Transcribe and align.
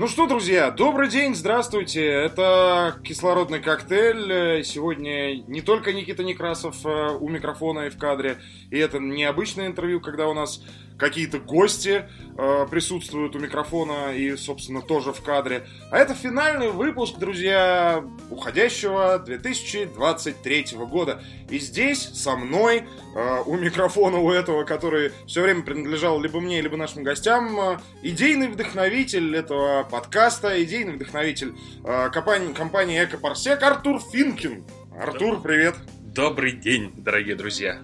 Ну 0.00 0.08
что, 0.08 0.26
друзья, 0.26 0.70
добрый 0.70 1.10
день, 1.10 1.34
здравствуйте. 1.34 2.06
Это 2.06 2.96
кислородный 3.04 3.60
коктейль. 3.60 4.64
Сегодня 4.64 5.34
не 5.46 5.60
только 5.60 5.92
Никита 5.92 6.24
Некрасов 6.24 6.86
э, 6.86 7.18
у 7.20 7.28
микрофона 7.28 7.80
и 7.80 7.90
в 7.90 7.98
кадре. 7.98 8.38
И 8.70 8.78
это 8.78 8.98
необычное 8.98 9.66
интервью, 9.66 10.00
когда 10.00 10.26
у 10.26 10.32
нас 10.32 10.62
какие-то 11.00 11.38
гости 11.38 12.04
э, 12.36 12.66
присутствуют 12.70 13.34
у 13.34 13.38
микрофона 13.40 14.14
и, 14.14 14.36
собственно, 14.36 14.82
тоже 14.82 15.12
в 15.12 15.20
кадре. 15.22 15.66
А 15.90 15.98
это 15.98 16.14
финальный 16.14 16.70
выпуск, 16.70 17.18
друзья, 17.18 18.04
уходящего 18.30 19.18
2023 19.18 20.66
года. 20.88 21.22
И 21.48 21.58
здесь 21.58 22.10
со 22.14 22.36
мной 22.36 22.84
э, 23.16 23.42
у 23.46 23.56
микрофона 23.56 24.18
у 24.18 24.30
этого, 24.30 24.64
который 24.64 25.12
все 25.26 25.42
время 25.42 25.62
принадлежал 25.62 26.20
либо 26.20 26.38
мне, 26.40 26.60
либо 26.60 26.76
нашим 26.76 27.02
гостям, 27.02 27.58
э, 27.58 27.78
идейный 28.02 28.48
вдохновитель 28.48 29.34
этого 29.34 29.84
подкаста, 29.90 30.62
идейный 30.62 30.92
вдохновитель 30.92 31.54
э, 31.84 32.10
компании, 32.10 32.52
компании 32.52 33.02
Экопарсек 33.02 33.62
Артур 33.62 34.00
Финкин. 34.12 34.64
Артур, 35.00 35.40
привет. 35.40 35.76
Добрый 36.02 36.52
день, 36.52 36.92
дорогие 36.96 37.36
друзья. 37.36 37.80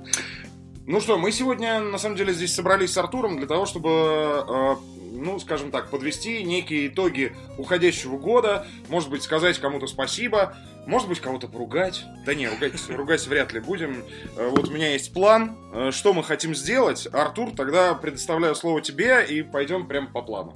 Ну 0.87 1.01
что, 1.01 1.19
мы 1.19 1.33
сегодня, 1.33 1.81
на 1.81 1.99
самом 1.99 2.17
деле, 2.17 2.33
здесь 2.33 2.55
собрались 2.55 2.93
с 2.93 2.99
Артуром 2.99 3.39
для 3.39 3.49
того, 3.49 3.67
чтобы, 3.67 3.91
э, 3.91 4.77
ну, 5.15 5.37
скажем 5.41 5.73
так, 5.73 5.91
подвести 5.91 6.45
некие 6.45 6.87
итоги 6.87 7.35
уходящего 7.59 8.17
года, 8.17 8.65
может 8.89 9.11
быть, 9.11 9.25
сказать 9.25 9.59
кому-то 9.59 9.89
спасибо, 9.89 10.57
может 10.87 11.09
быть, 11.09 11.19
кого-то 11.19 11.49
поругать. 11.49 12.05
Да 12.25 12.37
не, 12.37 12.47
ругать, 12.49 12.75
ругать 12.89 13.27
вряд 13.27 13.53
ли 13.53 13.59
будем. 13.59 14.05
Э, 14.37 14.49
вот 14.49 14.69
у 14.69 14.71
меня 14.71 14.93
есть 14.93 15.13
план, 15.13 15.57
э, 15.75 15.91
что 15.91 16.13
мы 16.13 16.23
хотим 16.23 16.55
сделать. 16.55 17.09
Артур, 17.13 17.51
тогда 17.51 17.95
предоставляю 17.95 18.55
слово 18.55 18.81
тебе 18.81 19.27
и 19.27 19.43
пойдем 19.43 19.89
прямо 19.89 20.07
по 20.07 20.23
плану. 20.23 20.55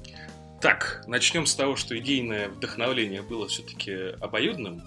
Так, 0.60 1.02
начнем 1.08 1.44
с 1.44 1.56
того, 1.56 1.74
что 1.74 1.98
идейное 1.98 2.50
вдохновление 2.50 3.22
было 3.22 3.48
все-таки 3.48 4.14
обоюдным. 4.20 4.80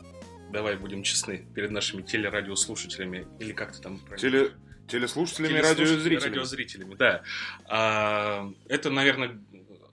Давай 0.53 0.77
будем 0.77 1.03
честны 1.03 1.45
перед 1.53 1.71
нашими 1.71 2.01
телерадиослушателями, 2.01 3.27
или 3.39 3.51
как 3.51 3.73
то 3.73 3.81
там 3.81 3.97
правильно? 3.97 4.19
Теле... 4.19 4.51
Телеслушателями, 4.87 5.59
радиозрителями. 5.59 6.35
Радиозрителями, 6.35 6.95
да. 6.95 7.23
А, 7.65 8.51
это, 8.67 8.89
наверное, 8.89 9.39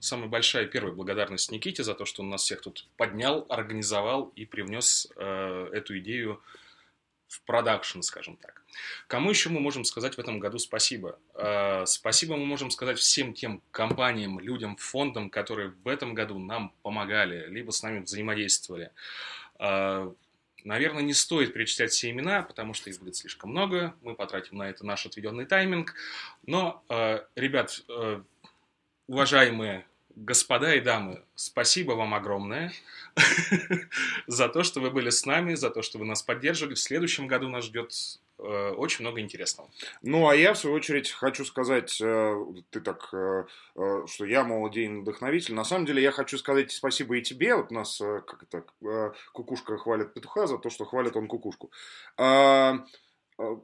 самая 0.01 0.27
большая 0.27 0.65
первая 0.65 0.93
благодарность 0.93 1.51
Никите 1.51 1.83
за 1.83 1.93
то, 1.93 2.05
что 2.05 2.23
он 2.23 2.29
нас 2.29 2.43
всех 2.43 2.61
тут 2.61 2.87
поднял, 2.97 3.45
организовал 3.49 4.31
и 4.35 4.45
привнес 4.45 5.07
э, 5.15 5.69
эту 5.71 5.97
идею 5.99 6.41
в 7.27 7.41
продакшн, 7.43 8.01
скажем 8.01 8.35
так. 8.35 8.61
Кому 9.07 9.29
еще 9.29 9.49
мы 9.49 9.59
можем 9.59 9.85
сказать 9.85 10.15
в 10.15 10.19
этом 10.19 10.39
году 10.39 10.57
спасибо? 10.57 11.17
Э, 11.35 11.85
спасибо 11.85 12.35
мы 12.35 12.45
можем 12.45 12.71
сказать 12.71 12.99
всем 12.99 13.33
тем 13.33 13.61
компаниям, 13.71 14.39
людям, 14.39 14.75
фондам, 14.75 15.29
которые 15.29 15.69
в 15.69 15.87
этом 15.87 16.13
году 16.13 16.39
нам 16.39 16.73
помогали, 16.81 17.47
либо 17.47 17.71
с 17.71 17.83
нами 17.83 17.99
взаимодействовали. 17.99 18.91
Э, 19.59 20.11
Наверное, 20.63 21.03
не 21.03 21.13
стоит 21.13 21.53
перечислять 21.53 21.91
все 21.91 22.09
имена, 22.09 22.43
потому 22.43 22.73
что 22.73 22.89
их 22.89 22.99
будет 22.99 23.15
слишком 23.15 23.51
много. 23.51 23.95
Мы 24.01 24.15
потратим 24.15 24.57
на 24.57 24.69
это 24.69 24.85
наш 24.85 25.05
отведенный 25.05 25.45
тайминг. 25.45 25.95
Но, 26.45 26.83
э, 26.89 27.21
ребят, 27.35 27.83
э, 27.87 28.21
уважаемые 29.07 29.85
господа 30.15 30.75
и 30.75 30.81
дамы, 30.81 31.23
спасибо 31.35 31.93
вам 31.93 32.13
огромное 32.13 32.71
за 34.27 34.49
то, 34.49 34.63
что 34.63 34.79
вы 34.79 34.91
были 34.91 35.09
с 35.09 35.25
нами, 35.25 35.55
за 35.55 35.69
то, 35.69 35.81
что 35.81 35.97
вы 35.97 36.05
нас 36.05 36.21
поддерживали. 36.21 36.75
В 36.75 36.79
следующем 36.79 37.27
году 37.27 37.49
нас 37.49 37.65
ждет 37.65 37.93
очень 38.41 39.03
много 39.03 39.19
интересного. 39.19 39.69
Ну, 40.01 40.27
а 40.27 40.35
я, 40.35 40.53
в 40.53 40.57
свою 40.57 40.75
очередь, 40.75 41.11
хочу 41.11 41.45
сказать, 41.45 41.99
э, 42.01 42.45
ты 42.69 42.81
так, 42.81 43.09
э, 43.13 43.45
что 44.07 44.25
я, 44.25 44.43
мол, 44.43 44.67
идейный 44.69 45.01
вдохновитель. 45.01 45.53
На 45.53 45.63
самом 45.63 45.85
деле, 45.85 46.01
я 46.01 46.11
хочу 46.11 46.37
сказать 46.37 46.71
спасибо 46.71 47.17
и 47.17 47.21
тебе. 47.21 47.55
Вот 47.55 47.71
нас, 47.71 47.97
как 47.99 48.43
это, 48.43 49.13
кукушка 49.33 49.77
хвалит 49.77 50.13
петуха 50.13 50.47
за 50.47 50.57
то, 50.57 50.69
что 50.69 50.85
хвалит 50.85 51.15
он 51.15 51.27
кукушку. 51.27 51.71
А, 52.17 52.85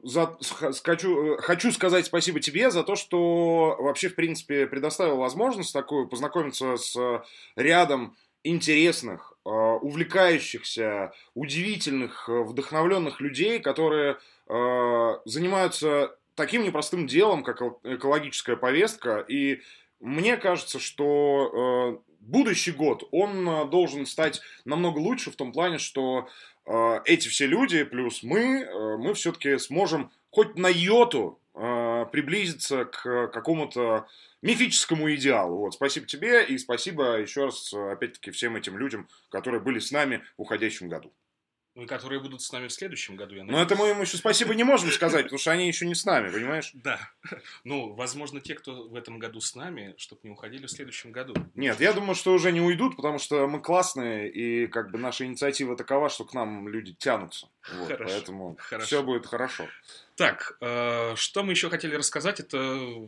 за, 0.02 0.36
хочу, 0.84 1.36
хочу 1.38 1.72
сказать 1.72 2.06
спасибо 2.06 2.40
тебе 2.40 2.70
за 2.70 2.82
то, 2.84 2.94
что 2.96 3.76
вообще, 3.78 4.08
в 4.08 4.14
принципе, 4.14 4.66
предоставил 4.66 5.16
возможность 5.16 5.72
такую 5.72 6.08
познакомиться 6.08 6.76
с 6.76 7.22
рядом 7.56 8.16
интересных, 8.44 9.37
увлекающихся, 9.50 11.12
удивительных, 11.34 12.28
вдохновленных 12.28 13.20
людей, 13.20 13.60
которые 13.60 14.18
Э, 14.48 15.18
занимаются 15.26 16.16
таким 16.34 16.64
непростым 16.64 17.06
делом, 17.06 17.42
как 17.42 17.60
экологическая 17.84 18.56
повестка, 18.56 19.18
и 19.18 19.60
мне 20.00 20.38
кажется, 20.38 20.78
что 20.78 22.00
э, 22.00 22.14
будущий 22.20 22.72
год, 22.72 23.06
он 23.10 23.46
э, 23.46 23.64
должен 23.66 24.06
стать 24.06 24.40
намного 24.64 24.98
лучше 24.98 25.30
в 25.30 25.36
том 25.36 25.52
плане, 25.52 25.78
что 25.78 26.28
эти 27.06 27.28
все 27.28 27.46
люди, 27.46 27.82
плюс 27.82 28.22
мы, 28.22 28.98
мы 28.98 29.14
все-таки 29.14 29.56
сможем 29.56 30.10
хоть 30.30 30.56
на 30.56 30.68
йоту 30.68 31.38
приблизиться 32.10 32.84
к 32.84 33.28
какому-то 33.28 34.06
мифическому 34.42 35.14
идеалу. 35.14 35.58
Вот, 35.58 35.74
спасибо 35.74 36.06
тебе 36.06 36.44
и 36.44 36.58
спасибо 36.58 37.18
еще 37.18 37.46
раз, 37.46 37.72
опять-таки, 37.72 38.30
всем 38.30 38.56
этим 38.56 38.78
людям, 38.78 39.08
которые 39.30 39.60
были 39.60 39.78
с 39.78 39.90
нами 39.90 40.24
в 40.36 40.42
уходящем 40.42 40.88
году. 40.88 41.12
Ну 41.74 41.84
и 41.84 41.86
которые 41.86 42.20
будут 42.20 42.42
с 42.42 42.50
нами 42.50 42.66
в 42.66 42.72
следующем 42.72 43.14
году, 43.14 43.36
я 43.36 43.44
надеюсь. 43.44 43.56
Но 43.56 43.62
это 43.62 43.76
мы 43.76 43.90
им 43.90 44.00
еще 44.00 44.16
спасибо 44.16 44.52
не 44.52 44.64
можем 44.64 44.90
сказать, 44.90 45.24
потому 45.24 45.38
что 45.38 45.52
они 45.52 45.68
еще 45.68 45.86
не 45.86 45.94
с 45.94 46.04
нами, 46.04 46.28
понимаешь? 46.28 46.72
Да. 46.74 46.98
Ну, 47.62 47.94
возможно, 47.94 48.40
те, 48.40 48.54
кто 48.54 48.88
в 48.88 48.96
этом 48.96 49.20
году 49.20 49.40
с 49.40 49.54
нами, 49.54 49.94
чтобы 49.96 50.22
не 50.24 50.30
уходили 50.30 50.66
в 50.66 50.70
следующем 50.72 51.12
году. 51.12 51.34
Нет, 51.54 51.80
я 51.80 51.92
думаю, 51.92 52.16
что 52.16 52.32
уже 52.32 52.50
не 52.50 52.60
уйдут, 52.60 52.96
потому 52.96 53.20
что 53.20 53.46
мы 53.46 53.60
классные, 53.60 54.28
и 54.28 54.66
как 54.66 54.90
бы 54.90 54.98
наша 54.98 55.24
инициатива 55.24 55.76
такова, 55.76 56.08
что 56.08 56.24
к 56.24 56.34
нам 56.34 56.66
люди 56.66 56.94
тянутся. 56.94 57.48
Вот, 57.74 57.88
хорошо. 57.88 58.14
Поэтому 58.14 58.56
хорошо. 58.58 58.86
все 58.86 59.02
будет 59.02 59.26
хорошо. 59.26 59.68
Так, 60.16 60.56
э, 60.60 61.14
что 61.16 61.42
мы 61.42 61.52
еще 61.52 61.70
хотели 61.70 61.94
рассказать, 61.94 62.40
это 62.40 62.58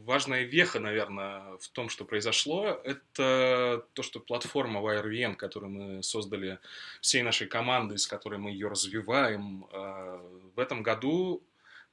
важная 0.04 0.43
веха, 0.43 0.78
наверное, 0.78 1.56
в 1.59 1.69
том, 1.69 1.88
что 1.88 2.04
произошло. 2.04 2.81
Это 2.84 3.84
то, 3.94 4.03
что 4.03 4.20
платформа 4.20 4.81
YRVN, 4.81 5.34
которую 5.34 5.70
мы 5.70 6.03
создали 6.03 6.59
всей 7.00 7.22
нашей 7.22 7.49
командой, 7.49 7.99
с 7.99 8.06
которой 8.06 8.38
мы 8.38 8.50
ее 8.50 8.69
развиваем, 8.69 9.66
э, 9.72 10.20
в 10.54 10.60
этом 10.60 10.82
году 10.82 11.43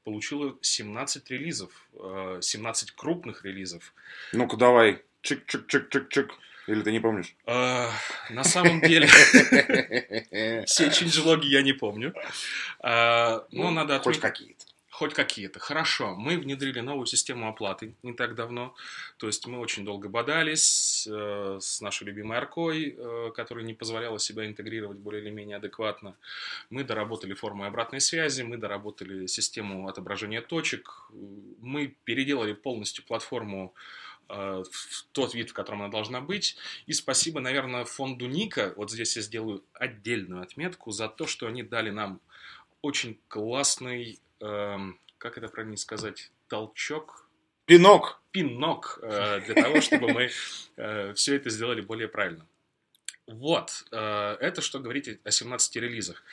получила 0.04 0.56
17 0.62 1.30
релизов, 1.32 1.72
э, 1.94 2.40
17 2.42 2.92
крупных 2.92 3.44
релизов. 3.44 3.94
Ну-ка 4.34 4.56
давай, 4.56 5.04
чик-чик-чик-чик-чик. 5.24 6.30
Или 6.68 6.82
ты 6.82 6.92
не 6.92 7.00
помнишь? 7.00 7.36
Э, 7.46 7.90
на 8.30 8.44
самом 8.44 8.82
деле, 8.82 9.08
все 10.66 10.92
чинджлоги 10.92 11.48
я 11.48 11.62
не 11.62 11.74
помню. 11.74 12.14
Э, 12.84 13.42
но 13.52 13.64
ну, 13.64 13.72
надо 13.72 13.96
отметить... 13.96 14.22
Хоть 14.22 14.32
какие-то 14.32 14.66
хоть 14.98 15.14
какие-то. 15.14 15.60
Хорошо, 15.60 16.16
мы 16.16 16.40
внедрили 16.40 16.80
новую 16.80 17.06
систему 17.06 17.48
оплаты 17.48 17.94
не 18.02 18.14
так 18.14 18.34
давно. 18.34 18.74
То 19.18 19.28
есть 19.28 19.46
мы 19.46 19.60
очень 19.60 19.86
долго 19.86 20.10
бодались 20.10 21.08
э, 21.08 21.60
с 21.62 21.82
нашей 21.82 22.06
любимой 22.06 22.38
аркой, 22.38 22.96
э, 22.98 23.32
которая 23.36 23.64
не 23.64 23.76
позволяла 23.76 24.18
себя 24.18 24.48
интегрировать 24.48 24.98
более 24.98 25.22
или 25.22 25.30
менее 25.30 25.58
адекватно. 25.58 26.16
Мы 26.72 26.84
доработали 26.84 27.36
формы 27.36 27.68
обратной 27.68 28.02
связи, 28.02 28.42
мы 28.42 28.58
доработали 28.58 29.28
систему 29.28 29.88
отображения 29.88 30.42
точек, 30.42 31.12
мы 31.62 31.96
переделали 32.04 32.54
полностью 32.54 33.06
платформу 33.06 33.76
э, 33.76 34.07
в 34.30 35.06
тот 35.14 35.34
вид, 35.34 35.52
в 35.52 35.54
котором 35.54 35.82
она 35.82 35.90
должна 35.90 36.22
быть. 36.22 36.58
И 36.86 36.94
спасибо, 36.94 37.40
наверное, 37.40 37.86
фонду 37.86 38.28
Ника, 38.28 38.74
вот 38.76 38.92
здесь 38.92 39.16
я 39.16 39.22
сделаю 39.22 39.64
отдельную 39.74 40.42
отметку 40.42 40.92
за 40.92 41.08
то, 41.08 41.28
что 41.28 41.48
они 41.48 41.64
дали 41.64 41.90
нам 41.90 42.20
очень 42.82 43.20
классный 43.28 44.20
Эм, 44.40 45.00
как 45.18 45.38
это 45.38 45.48
правильно 45.48 45.78
сказать, 45.78 46.32
толчок. 46.48 47.28
Пинок. 47.66 48.22
Пинок 48.32 49.00
э, 49.02 49.42
для 49.46 49.56
того, 49.64 49.82
чтобы 49.82 50.14
мы 50.14 50.30
э, 50.78 51.14
все 51.14 51.36
это 51.36 51.50
сделали 51.50 51.82
более 51.82 52.08
правильно. 52.08 52.46
Вот, 53.26 53.86
э, 53.92 54.38
это 54.40 54.62
что 54.62 54.80
говорить 54.80 55.20
о 55.24 55.32
17 55.32 55.76
релизах. 55.78 56.24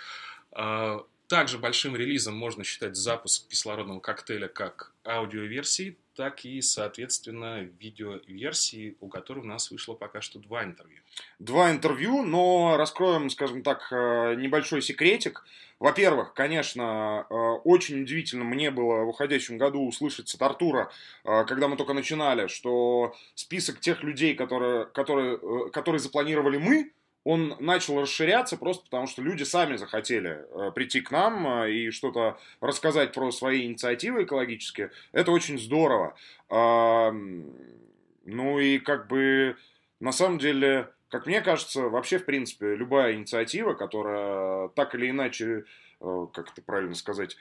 Также 1.26 1.58
большим 1.58 1.96
релизом 1.96 2.36
можно 2.36 2.62
считать 2.62 2.94
запуск 2.94 3.48
кислородного 3.48 3.98
коктейля 3.98 4.46
как 4.46 4.92
аудиоверсии, 5.04 5.96
так 6.14 6.44
и, 6.44 6.60
соответственно, 6.60 7.62
видеоверсии, 7.78 8.96
у 9.00 9.08
которой 9.08 9.40
у 9.40 9.44
нас 9.44 9.70
вышло 9.70 9.94
пока 9.94 10.20
что 10.20 10.38
два 10.38 10.64
интервью. 10.64 11.00
Два 11.38 11.70
интервью, 11.70 12.22
но 12.24 12.76
раскроем, 12.76 13.30
скажем 13.30 13.62
так, 13.62 13.88
небольшой 13.90 14.82
секретик. 14.82 15.44
Во-первых, 15.84 16.34
конечно, 16.34 17.26
э, 17.28 17.34
очень 17.34 18.02
удивительно 18.02 18.44
мне 18.44 18.70
было 18.70 19.04
в 19.04 19.08
уходящем 19.08 19.58
году 19.58 19.86
услышать 19.86 20.32
от 20.34 20.40
Артура, 20.40 20.90
э, 21.24 21.44
когда 21.46 21.68
мы 21.68 21.76
только 21.76 21.92
начинали, 21.92 22.46
что 22.46 23.14
список 23.34 23.80
тех 23.80 24.02
людей, 24.02 24.34
которые, 24.34 24.86
которые, 24.86 25.36
э, 25.36 25.70
которые 25.70 25.98
запланировали 25.98 26.58
мы, 26.58 26.92
он 27.24 27.56
начал 27.58 28.00
расширяться 28.00 28.56
просто 28.56 28.84
потому, 28.84 29.06
что 29.06 29.22
люди 29.22 29.42
сами 29.42 29.76
захотели 29.76 30.44
прийти 30.74 31.00
к 31.00 31.10
нам 31.10 31.64
и 31.64 31.90
что-то 31.90 32.38
рассказать 32.60 33.12
про 33.12 33.30
свои 33.30 33.64
инициативы 33.64 34.24
экологические. 34.24 34.90
Это 35.12 35.32
очень 35.32 35.58
здорово. 35.58 36.14
Ну 36.50 38.58
и 38.58 38.78
как 38.78 39.08
бы 39.08 39.56
на 40.00 40.12
самом 40.12 40.38
деле 40.38 40.88
как 41.14 41.26
мне 41.26 41.42
кажется, 41.42 41.82
вообще, 41.82 42.18
в 42.18 42.24
принципе, 42.24 42.74
любая 42.74 43.14
инициатива, 43.14 43.74
которая 43.74 44.66
так 44.70 44.96
или 44.96 45.10
иначе, 45.10 45.64
э, 46.00 46.26
как 46.32 46.50
это 46.50 46.60
правильно 46.60 46.96
сказать, 46.96 47.36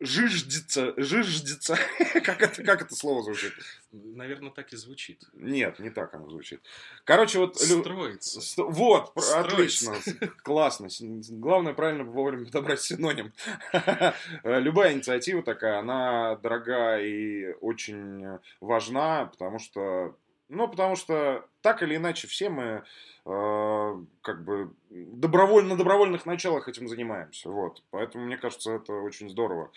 жиждется, 0.00 0.94
жиждется, 0.96 1.76
как, 2.24 2.42
это, 2.42 2.62
как 2.62 2.82
это 2.82 2.94
слово 2.94 3.22
звучит? 3.22 3.52
Наверное, 3.92 4.50
так 4.50 4.72
и 4.72 4.76
звучит. 4.76 5.24
Нет, 5.32 5.78
не 5.78 5.90
так 5.90 6.14
оно 6.14 6.28
звучит. 6.28 6.60
Короче, 7.04 7.38
вот... 7.38 7.56
Строится. 7.56 8.40
Ст... 8.40 8.58
Вот, 8.58 9.12
Строится. 9.16 9.40
отлично, 9.40 9.94
классно. 10.42 10.88
Главное 11.30 11.74
правильно 11.74 12.04
вовремя 12.04 12.46
подобрать 12.46 12.80
синоним. 12.80 13.32
Любая 14.44 14.92
инициатива 14.92 15.42
такая, 15.42 15.78
она 15.80 16.36
дорога 16.36 17.00
и 17.00 17.52
очень 17.60 18.38
важна, 18.60 19.26
потому 19.26 19.58
что 19.58 20.16
ну, 20.48 20.68
потому 20.68 20.96
что 20.96 21.46
так 21.60 21.82
или 21.82 21.96
иначе 21.96 22.26
все 22.26 22.48
мы 22.48 22.84
э, 23.24 24.04
как 24.22 24.44
бы 24.44 24.72
добровольно, 24.90 25.70
на 25.70 25.76
добровольных 25.76 26.26
началах 26.26 26.68
этим 26.68 26.88
занимаемся. 26.88 27.50
Вот. 27.50 27.82
Поэтому 27.90 28.24
мне 28.24 28.36
кажется, 28.36 28.72
это 28.72 28.94
очень 28.94 29.28
здорово. 29.28 29.70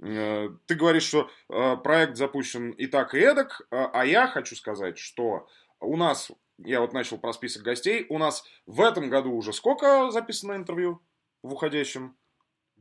Э, 0.00 0.48
ты 0.66 0.74
говоришь, 0.74 1.04
что 1.04 1.30
э, 1.48 1.76
проект 1.76 2.16
запущен 2.16 2.70
и 2.70 2.86
так, 2.86 3.14
и 3.14 3.18
эдак, 3.18 3.62
э, 3.70 3.88
а 3.92 4.04
я 4.06 4.26
хочу 4.28 4.56
сказать, 4.56 4.98
что 4.98 5.48
у 5.80 5.96
нас, 5.96 6.30
я 6.58 6.80
вот 6.80 6.92
начал 6.92 7.18
про 7.18 7.32
список 7.32 7.62
гостей, 7.62 8.06
у 8.08 8.18
нас 8.18 8.44
в 8.66 8.80
этом 8.80 9.10
году 9.10 9.32
уже 9.32 9.52
сколько 9.52 10.10
записано 10.10 10.54
интервью 10.54 11.02
в 11.42 11.52
уходящем? 11.52 12.16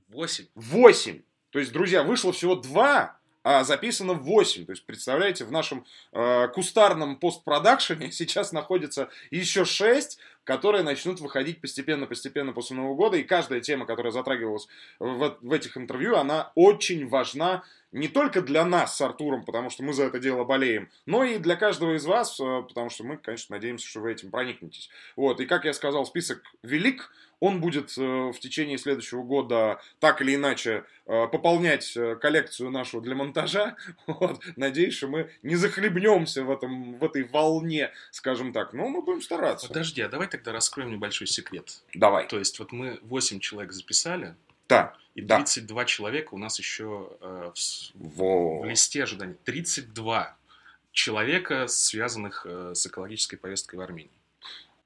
Восемь. 0.07 0.45
Восемь! 0.55 1.21
То 1.49 1.59
есть, 1.59 1.73
друзья, 1.73 2.03
вышло 2.03 2.31
всего 2.31 2.55
два 2.55 3.19
а 3.49 3.63
записано 3.63 4.11
8. 4.11 4.65
То 4.65 4.73
есть, 4.73 4.85
представляете, 4.85 5.45
в 5.45 5.53
нашем 5.53 5.85
э, 6.11 6.49
кустарном 6.49 7.15
постпродакшене 7.15 8.11
сейчас 8.11 8.51
находится 8.51 9.09
еще 9.31 9.63
6, 9.63 10.19
которые 10.43 10.83
начнут 10.83 11.21
выходить 11.21 11.61
постепенно-постепенно 11.61 12.51
после 12.51 12.75
Нового 12.75 12.95
года. 12.95 13.15
И 13.15 13.23
каждая 13.23 13.61
тема, 13.61 13.85
которая 13.85 14.11
затрагивалась 14.11 14.67
в, 14.99 15.37
в 15.39 15.53
этих 15.53 15.77
интервью, 15.77 16.17
она 16.17 16.51
очень 16.55 17.07
важна 17.07 17.63
не 17.93 18.09
только 18.09 18.41
для 18.41 18.65
нас 18.65 18.97
с 18.97 19.01
Артуром, 19.01 19.45
потому 19.45 19.69
что 19.69 19.81
мы 19.81 19.93
за 19.93 20.03
это 20.03 20.19
дело 20.19 20.43
болеем, 20.43 20.89
но 21.05 21.23
и 21.23 21.37
для 21.37 21.55
каждого 21.55 21.95
из 21.95 22.05
вас, 22.05 22.37
э, 22.41 22.63
потому 22.67 22.89
что 22.89 23.05
мы, 23.05 23.15
конечно, 23.15 23.55
надеемся, 23.55 23.87
что 23.87 24.01
вы 24.01 24.11
этим 24.11 24.29
проникнетесь. 24.29 24.89
Вот, 25.15 25.39
и 25.39 25.45
как 25.45 25.63
я 25.63 25.71
сказал, 25.71 26.05
список 26.05 26.43
велик, 26.63 27.11
он 27.39 27.61
будет 27.61 27.97
э, 27.97 28.01
в 28.01 28.39
течение 28.39 28.77
следующего 28.77 29.23
года 29.23 29.79
так 29.99 30.21
или 30.21 30.35
иначе 30.35 30.85
э, 31.05 31.27
пополнять 31.27 31.95
э, 31.95 32.15
коллекцию 32.15 32.71
нашу 32.71 33.01
для 33.01 33.15
монтажа. 33.15 33.75
Вот. 34.07 34.41
Надеюсь, 34.55 34.95
что 34.95 35.07
мы 35.07 35.29
не 35.43 35.55
захлебнемся 35.55 36.43
в, 36.43 36.51
этом, 36.51 36.97
в 36.97 37.03
этой 37.03 37.23
волне, 37.23 37.91
скажем 38.11 38.53
так. 38.53 38.73
Но 38.73 38.87
мы 38.87 39.01
будем 39.01 39.21
стараться. 39.21 39.67
Подожди, 39.67 40.01
а 40.01 40.09
давай 40.09 40.27
тогда 40.27 40.51
раскроем 40.51 40.91
небольшой 40.91 41.27
секрет. 41.27 41.83
Давай. 41.93 42.27
То 42.27 42.39
есть 42.39 42.57
вот 42.59 42.71
мы 42.71 42.99
8 43.03 43.39
человек 43.39 43.73
записали. 43.73 44.35
Да. 44.67 44.95
И 45.15 45.21
32 45.21 45.81
да. 45.81 45.85
человека 45.85 46.33
у 46.33 46.37
нас 46.37 46.57
еще 46.59 47.09
э, 47.21 47.51
в, 47.93 48.61
в 48.61 48.65
листе 48.65 49.03
ожиданий. 49.03 49.35
32 49.45 50.35
человека, 50.91 51.67
связанных 51.67 52.45
э, 52.49 52.73
с 52.73 52.85
экологической 52.87 53.37
повесткой 53.37 53.75
в 53.77 53.81
Армении. 53.81 54.16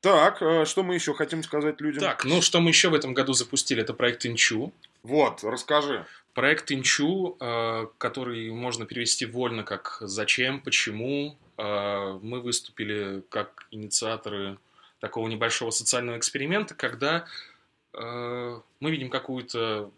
Так, 0.02 0.42
э, 0.42 0.66
что 0.66 0.82
мы 0.84 0.96
еще 0.96 1.14
хотим 1.14 1.44
сказать 1.44 1.80
людям? 1.80 2.02
Так, 2.02 2.26
ну 2.26 2.42
что 2.42 2.60
мы 2.60 2.70
еще 2.72 2.90
в 2.90 2.96
этом 2.96 3.14
году 3.14 3.34
запустили, 3.34 3.82
это 3.84 3.94
проект 3.94 4.26
Инчу. 4.26 4.74
Вот, 5.04 5.44
расскажи. 5.44 6.06
Проект 6.34 6.72
Инчу, 6.72 7.38
э, 7.40 7.88
который 8.00 8.52
можно 8.52 8.86
перевести 8.86 9.26
вольно 9.28 9.64
как 9.64 9.98
«Зачем?», 10.02 10.60
«Почему?». 10.60 11.38
Э, 11.58 12.20
мы 12.22 12.42
выступили 12.42 13.24
как 13.30 13.68
инициаторы 13.70 14.58
такого 15.00 15.28
небольшого 15.28 15.70
социального 15.70 16.18
эксперимента, 16.18 16.76
когда 16.76 17.26
мы 17.94 18.62
видим 18.80 19.10
какую-то 19.10 19.92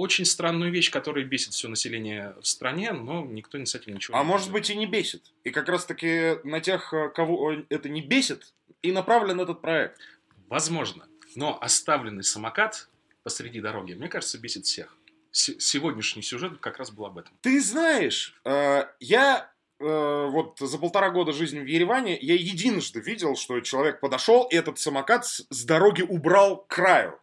очень 0.00 0.24
странную 0.24 0.72
вещь, 0.72 0.90
которая 0.90 1.24
бесит 1.24 1.52
все 1.52 1.68
население 1.68 2.34
в 2.40 2.46
стране, 2.46 2.92
но 2.92 3.22
никто 3.22 3.58
не 3.58 3.66
с 3.66 3.74
этим 3.74 3.94
ничего 3.94 4.16
а 4.16 4.22
не 4.22 4.24
А 4.24 4.26
может 4.26 4.50
быть 4.50 4.70
и 4.70 4.74
не 4.74 4.86
бесит. 4.86 5.22
И 5.44 5.50
как 5.50 5.68
раз 5.68 5.84
таки 5.84 6.36
на 6.42 6.60
тех, 6.60 6.94
кого 7.14 7.52
это 7.68 7.88
не 7.90 8.00
бесит, 8.00 8.54
и 8.82 8.92
направлен 8.92 9.40
этот 9.40 9.60
проект. 9.60 10.00
Возможно. 10.48 11.06
Но 11.36 11.58
оставленный 11.60 12.24
самокат 12.24 12.88
посреди 13.22 13.60
дороги, 13.60 13.92
мне 13.92 14.08
кажется, 14.08 14.38
бесит 14.38 14.64
всех. 14.64 14.96
С 15.32 15.54
сегодняшний 15.60 16.22
сюжет 16.22 16.58
как 16.60 16.78
раз 16.78 16.90
был 16.90 17.04
об 17.04 17.18
этом. 17.18 17.34
Ты 17.42 17.60
знаешь, 17.60 18.34
э, 18.44 18.84
я 19.00 19.52
э, 19.78 20.28
вот 20.30 20.58
за 20.58 20.78
полтора 20.78 21.10
года 21.10 21.32
жизни 21.32 21.60
в 21.60 21.66
Ереване 21.66 22.18
я 22.18 22.34
единожды 22.34 23.00
видел, 23.00 23.36
что 23.36 23.60
человек 23.60 24.00
подошел 24.00 24.44
и 24.44 24.56
этот 24.56 24.78
самокат 24.78 25.26
с, 25.26 25.46
с 25.50 25.64
дороги 25.64 26.02
убрал 26.02 26.64
к 26.64 26.68
краю. 26.68 27.20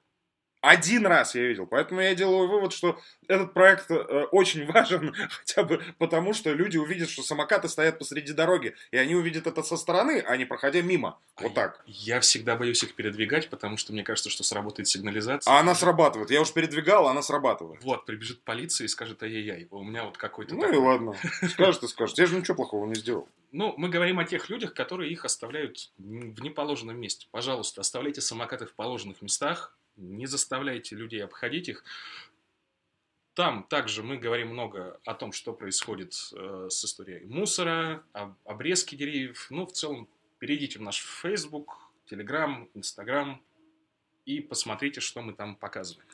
Один 0.62 1.06
раз 1.06 1.36
я 1.36 1.44
видел. 1.44 1.68
Поэтому 1.68 2.02
я 2.02 2.16
делаю 2.16 2.48
вывод, 2.48 2.74
что 2.74 3.00
этот 3.28 3.54
проект 3.54 3.92
э, 3.92 3.96
очень 4.32 4.66
важен, 4.72 5.14
хотя 5.30 5.64
бы 5.64 5.84
потому, 5.98 6.34
что 6.34 6.52
люди 6.54 6.78
увидят, 6.78 7.10
что 7.10 7.24
самокаты 7.24 7.70
стоят 7.70 8.00
посреди 8.00 8.34
дороги, 8.34 8.76
и 8.92 8.98
они 8.98 9.16
увидят 9.16 9.48
это 9.48 9.64
со 9.64 9.78
стороны, 9.78 10.24
а 10.28 10.36
не 10.36 10.46
проходя 10.46 10.82
мимо. 10.82 11.20
А 11.36 11.44
вот 11.44 11.54
так. 11.54 11.84
Я 11.86 12.20
всегда 12.20 12.56
боюсь 12.56 12.84
их 12.84 12.96
передвигать, 12.96 13.50
потому 13.50 13.78
что 13.78 13.94
мне 13.94 14.04
кажется, 14.04 14.30
что 14.30 14.44
сработает 14.44 14.88
сигнализация. 14.88 15.52
А 15.52 15.60
она 15.60 15.76
срабатывает. 15.76 16.32
Я 16.32 16.42
уж 16.42 16.52
передвигал, 16.52 17.08
а 17.08 17.12
она 17.12 17.22
срабатывает. 17.22 17.84
Вот, 17.84 18.06
прибежит 18.06 18.42
полиция 18.44 18.86
и 18.86 18.88
скажет, 18.88 19.22
ай-яй-яй, 19.24 19.68
у 19.72 19.84
меня 19.84 20.06
вот 20.06 20.18
какой-то 20.18 20.56
Ну 20.56 20.62
такой... 20.62 20.76
и 20.76 20.80
ладно. 20.80 21.16
Скажет 21.50 21.84
и 21.84 21.88
скажет. 21.88 22.18
Я 22.18 22.26
же 22.26 22.36
ничего 22.36 22.56
плохого 22.56 22.88
не 22.88 22.96
сделал. 22.96 23.28
Ну, 23.52 23.74
мы 23.78 23.90
говорим 23.90 24.20
о 24.20 24.26
тех 24.26 24.50
людях, 24.50 24.74
которые 24.74 25.12
их 25.12 25.24
оставляют 25.24 25.92
в 25.98 26.42
неположенном 26.42 27.00
месте. 27.00 27.28
Пожалуйста, 27.32 27.82
оставляйте 27.82 28.22
самокаты 28.22 28.66
в 28.66 28.74
положенных 28.74 29.22
местах, 29.22 29.76
не 29.98 30.26
заставляйте 30.26 30.96
людей 30.96 31.24
обходить 31.24 31.70
их. 31.70 31.84
Там 33.34 33.64
также 33.70 34.02
мы 34.02 34.18
говорим 34.18 34.50
много 34.50 35.00
о 35.06 35.14
том, 35.14 35.32
что 35.32 35.54
происходит 35.54 36.14
э, 36.34 36.68
с 36.72 36.84
историей 36.86 37.26
мусора, 37.26 38.04
об, 38.14 38.36
обрезки 38.46 38.96
деревьев. 38.96 39.48
Ну, 39.52 39.66
в 39.66 39.74
целом, 39.74 40.08
перейдите 40.40 40.80
в 40.80 40.82
наш 40.82 41.04
Facebook, 41.22 41.78
Telegram, 42.10 42.68
Instagram 42.74 43.40
и 44.26 44.40
посмотрите, 44.42 45.02
что 45.02 45.22
мы 45.22 45.34
там 45.34 45.56
показываем. 45.56 46.08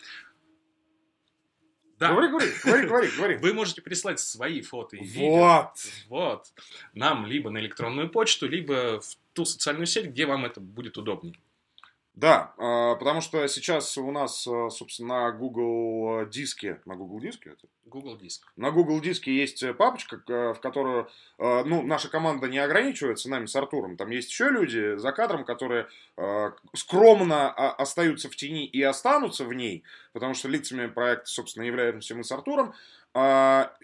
Да. 1.97 2.09
Говори, 2.09 2.27
говори, 2.27 2.51
говори, 2.63 2.87
говори, 2.87 3.07
говори. 3.15 3.37
Вы 3.37 3.53
можете 3.53 3.81
прислать 3.81 4.19
свои 4.19 4.61
фото 4.61 4.97
и 4.97 5.03
видео. 5.03 5.29
Вот. 5.29 5.73
Вот. 6.09 6.53
Нам 6.93 7.25
либо 7.25 7.49
на 7.49 7.59
электронную 7.59 8.09
почту, 8.09 8.47
либо 8.47 8.99
в 8.99 9.15
ту 9.33 9.45
социальную 9.45 9.85
сеть, 9.85 10.07
где 10.07 10.25
вам 10.25 10.43
это 10.43 10.59
будет 10.59 10.97
удобнее. 10.97 11.39
Да, 12.15 12.53
а, 12.57 12.93
потому 12.95 13.21
что 13.21 13.47
сейчас 13.47 13.97
у 13.97 14.11
нас, 14.11 14.47
а, 14.47 14.69
собственно, 14.69 15.25
на 15.25 15.31
Google 15.31 16.27
диске, 16.27 16.79
на 16.85 16.95
Google 16.95 17.19
диске 17.19 17.51
это? 17.51 17.67
Google 17.85 18.17
диск. 18.17 18.45
На 18.55 18.69
Google 18.69 19.01
диске 19.01 19.35
есть 19.35 19.63
папочка, 19.77 20.21
в 20.27 20.59
которую, 20.61 21.09
а, 21.39 21.63
ну, 21.63 21.81
наша 21.81 22.09
команда 22.09 22.47
не 22.47 22.59
ограничивается 22.59 23.29
нами 23.29 23.47
с 23.47 23.55
Артуром. 23.55 23.97
Там 23.97 24.11
есть 24.11 24.29
еще 24.29 24.49
люди 24.49 24.95
за 24.95 25.11
кадром, 25.11 25.43
которые 25.43 25.87
скромно 26.75 27.51
остаются 27.51 28.29
в 28.29 28.35
тени 28.35 28.65
и 28.65 28.81
останутся 28.83 29.45
в 29.45 29.53
ней, 29.53 29.83
потому 30.11 30.35
что 30.35 30.47
лицами 30.47 30.87
проекта, 30.87 31.25
собственно, 31.25 31.63
являемся 31.63 32.15
мы 32.15 32.23
с 32.23 32.31
Артуром. 32.31 32.73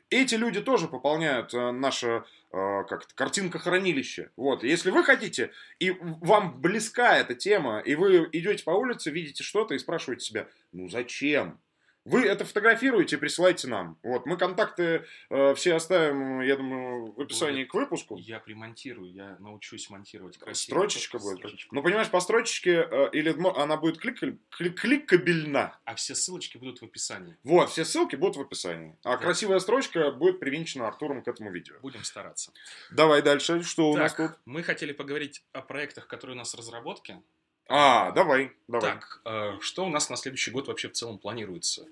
Эти 0.09 0.35
люди 0.35 0.61
тоже 0.61 0.87
пополняют 0.87 1.53
наше 1.53 2.07
а, 2.07 2.23
как 2.51 3.03
это, 3.03 3.13
картинка 3.15 3.59
хранилища. 3.59 4.31
Вот, 4.35 4.63
если 4.63 4.89
вы 4.89 5.03
хотите, 5.03 5.51
и 5.79 5.91
вам 6.01 6.59
близка 6.59 7.17
эта 7.17 7.35
тема, 7.35 7.79
и 7.79 7.95
вы 7.95 8.27
идете 8.31 8.63
по 8.63 8.71
улице, 8.71 9.11
видите 9.11 9.43
что-то 9.43 9.75
и 9.75 9.79
спрашиваете 9.79 10.25
себя, 10.25 10.47
ну 10.71 10.89
зачем? 10.89 11.59
Вы 12.05 12.25
это 12.25 12.45
фотографируете 12.45 13.15
и 13.15 13.19
присылайте 13.19 13.67
нам. 13.67 13.97
Вот, 14.03 14.25
мы 14.25 14.37
контакты 14.37 15.05
э, 15.29 15.53
все 15.55 15.75
оставим, 15.75 16.41
я 16.41 16.55
думаю, 16.55 17.11
в 17.11 17.21
описании 17.21 17.63
будет, 17.63 17.71
к 17.71 17.73
выпуску. 17.75 18.17
Я 18.17 18.39
примонтирую, 18.39 19.11
я 19.11 19.37
научусь 19.39 19.89
монтировать 19.89 20.37
красиво. 20.37 20.75
Строчечка 20.75 21.19
будет. 21.19 21.37
Строчечка. 21.37 21.75
Ну, 21.75 21.83
понимаешь, 21.83 22.09
по 22.09 22.19
строчечке, 22.19 22.87
э, 22.89 23.09
или 23.11 23.35
она 23.55 23.77
будет 23.77 23.97
клик, 23.97 24.19
клик, 24.49 24.79
кликабельна. 24.79 25.77
А 25.85 25.95
все 25.95 26.15
ссылочки 26.15 26.57
будут 26.57 26.81
в 26.81 26.85
описании. 26.85 27.37
Вот, 27.43 27.69
все 27.69 27.85
ссылки 27.85 28.15
будут 28.15 28.37
в 28.37 28.41
описании. 28.41 28.97
А 29.03 29.11
да. 29.11 29.17
красивая 29.17 29.59
строчка 29.59 30.11
будет 30.11 30.39
привинчена 30.39 30.87
Артуром 30.87 31.21
к 31.21 31.27
этому 31.27 31.51
видео. 31.51 31.75
Будем 31.81 32.03
стараться. 32.03 32.51
Давай 32.91 33.21
дальше, 33.21 33.61
что 33.61 33.91
так, 33.91 33.99
у 33.99 34.03
нас 34.03 34.13
тут? 34.13 34.31
Мы 34.45 34.63
хотели 34.63 34.93
поговорить 34.93 35.43
о 35.51 35.61
проектах, 35.61 36.07
которые 36.07 36.35
у 36.35 36.39
нас 36.39 36.53
в 36.53 36.57
разработке. 36.57 37.21
А, 37.69 38.11
давай, 38.11 38.51
давай. 38.67 38.93
Так, 38.93 39.21
э, 39.25 39.57
что 39.61 39.85
у 39.85 39.89
нас 39.89 40.09
на 40.09 40.15
следующий 40.15 40.51
год 40.51 40.67
вообще 40.67 40.89
в 40.89 40.93
целом 40.93 41.19
планируется? 41.19 41.87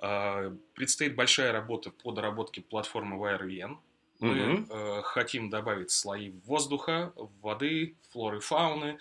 Э, 0.00 0.54
предстоит 0.74 1.16
большая 1.16 1.52
работа 1.52 1.90
по 1.90 2.12
доработке 2.12 2.60
платформы 2.62 3.16
WireVN. 3.16 3.76
Мы 4.20 4.62
угу. 4.62 5.02
хотим 5.02 5.48
добавить 5.48 5.92
слои 5.92 6.30
воздуха, 6.44 7.12
воды, 7.40 7.94
флоры, 8.10 8.40
фауны 8.40 8.98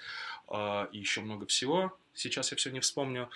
и 0.48 0.98
еще 1.00 1.22
много 1.22 1.48
всего. 1.48 1.98
Сейчас 2.14 2.52
я 2.52 2.58
все 2.58 2.70
не 2.70 2.82
вспомню. 2.82 3.28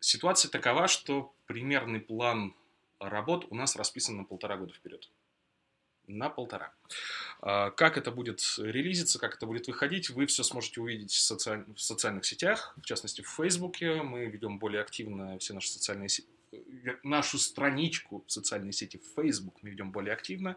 Ситуация 0.00 0.50
такова, 0.50 0.88
что 0.88 1.34
примерный 1.46 2.00
план 2.00 2.54
работ 3.00 3.46
у 3.50 3.54
нас 3.54 3.76
расписан 3.76 4.16
на 4.16 4.24
полтора 4.24 4.56
года 4.56 4.72
вперед. 4.72 5.10
На 6.06 6.28
полтора. 6.28 6.72
А, 7.40 7.70
как 7.70 7.96
это 7.98 8.10
будет 8.10 8.40
релизиться, 8.58 9.18
как 9.18 9.36
это 9.36 9.46
будет 9.46 9.66
выходить, 9.66 10.10
вы 10.10 10.26
все 10.26 10.42
сможете 10.42 10.80
увидеть 10.80 11.12
в, 11.12 11.20
социаль... 11.20 11.64
в 11.74 11.80
социальных 11.80 12.24
сетях, 12.24 12.74
в 12.76 12.84
частности 12.84 13.22
в 13.22 13.28
Фейсбуке. 13.28 14.02
Мы 14.02 14.26
ведем 14.26 14.58
более 14.58 14.82
активно 14.82 15.38
все 15.38 15.54
наши 15.54 15.70
социальные 15.70 16.08
сети 16.08 16.28
нашу 17.02 17.38
страничку 17.38 18.24
в 18.26 18.30
социальной 18.30 18.72
сети 18.72 19.00
Facebook 19.16 19.56
мы 19.62 19.70
ведем 19.70 19.90
более 19.90 20.14
активно. 20.14 20.56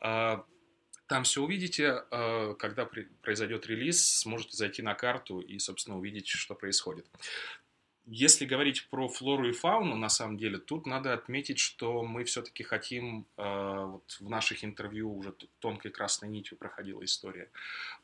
А, 0.00 0.44
там 1.06 1.24
все 1.24 1.42
увидите, 1.42 2.04
а, 2.10 2.54
когда 2.54 2.88
произойдет 3.22 3.66
релиз, 3.66 4.18
сможете 4.20 4.56
зайти 4.56 4.82
на 4.82 4.94
карту 4.94 5.40
и, 5.40 5.58
собственно, 5.58 5.98
увидеть, 5.98 6.28
что 6.28 6.54
происходит. 6.54 7.06
Если 8.12 8.44
говорить 8.44 8.88
про 8.90 9.06
флору 9.06 9.48
и 9.48 9.52
фауну, 9.52 9.94
на 9.94 10.08
самом 10.08 10.36
деле, 10.36 10.58
тут 10.58 10.84
надо 10.84 11.12
отметить, 11.12 11.60
что 11.60 12.02
мы 12.02 12.24
все-таки 12.24 12.64
хотим, 12.64 13.24
э, 13.36 13.84
вот 13.86 14.16
в 14.18 14.28
наших 14.28 14.64
интервью 14.64 15.16
уже 15.16 15.32
тонкой 15.60 15.92
красной 15.92 16.28
нитью 16.28 16.58
проходила 16.58 17.04
история 17.04 17.48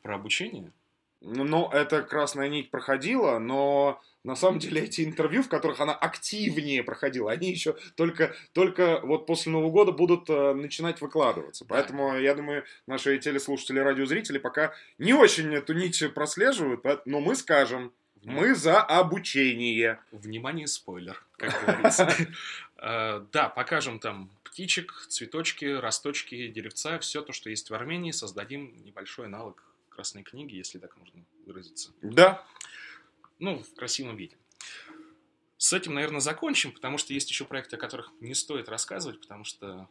про 0.01 0.15
обучение. 0.15 0.71
Ну, 1.19 1.43
ну, 1.43 1.69
эта 1.69 2.03
красная 2.03 2.47
нить 2.47 2.71
проходила, 2.71 3.37
но 3.37 4.01
на 4.23 4.35
самом 4.35 4.59
деле 4.59 4.83
эти 4.83 5.03
интервью, 5.03 5.43
в 5.43 5.49
которых 5.49 5.81
она 5.81 5.93
активнее 5.93 6.83
проходила, 6.83 7.29
они 7.29 7.51
еще 7.51 7.75
только, 7.95 8.33
только 8.53 9.01
вот 9.03 9.25
после 9.25 9.51
Нового 9.51 9.71
года 9.71 9.91
будут 9.91 10.29
э, 10.29 10.53
начинать 10.53 11.01
выкладываться. 11.01 11.65
Поэтому, 11.65 12.17
я 12.17 12.33
думаю, 12.33 12.63
наши 12.85 13.17
телеслушатели, 13.17 13.79
радиозрители 13.79 14.37
пока 14.37 14.73
не 14.99 15.13
очень 15.13 15.53
эту 15.53 15.73
нить 15.73 16.01
прослеживают, 16.13 16.85
но 17.05 17.19
мы 17.19 17.35
скажем, 17.35 17.91
мы 18.27 18.55
за 18.55 18.81
обучение. 18.81 19.99
Внимание, 20.11 20.67
спойлер, 20.67 21.23
как 21.37 21.59
говорится. 21.61 22.09
Э, 22.79 23.25
да, 23.31 23.49
покажем 23.49 23.97
там 23.97 24.29
птичек, 24.43 24.93
цветочки, 25.09 25.65
росточки, 25.65 26.47
деревца, 26.47 26.99
все 26.99 27.23
то, 27.23 27.33
что 27.33 27.49
есть 27.49 27.71
в 27.71 27.73
Армении, 27.73 28.11
создадим 28.11 28.71
небольшой 28.85 29.25
аналог 29.25 29.63
Красной 29.89 30.21
книги, 30.21 30.53
если 30.53 30.77
так 30.77 30.95
можно 30.95 31.23
выразиться. 31.47 31.89
Да. 32.03 32.45
Ну, 33.39 33.63
в 33.63 33.73
красивом 33.73 34.15
виде. 34.15 34.37
С 35.57 35.73
этим, 35.73 35.95
наверное, 35.95 36.19
закончим, 36.19 36.71
потому 36.71 36.99
что 36.99 37.15
есть 37.15 37.31
еще 37.31 37.45
проекты, 37.45 37.77
о 37.77 37.79
которых 37.79 38.11
не 38.21 38.35
стоит 38.35 38.69
рассказывать, 38.69 39.19
потому 39.19 39.43
что 39.43 39.89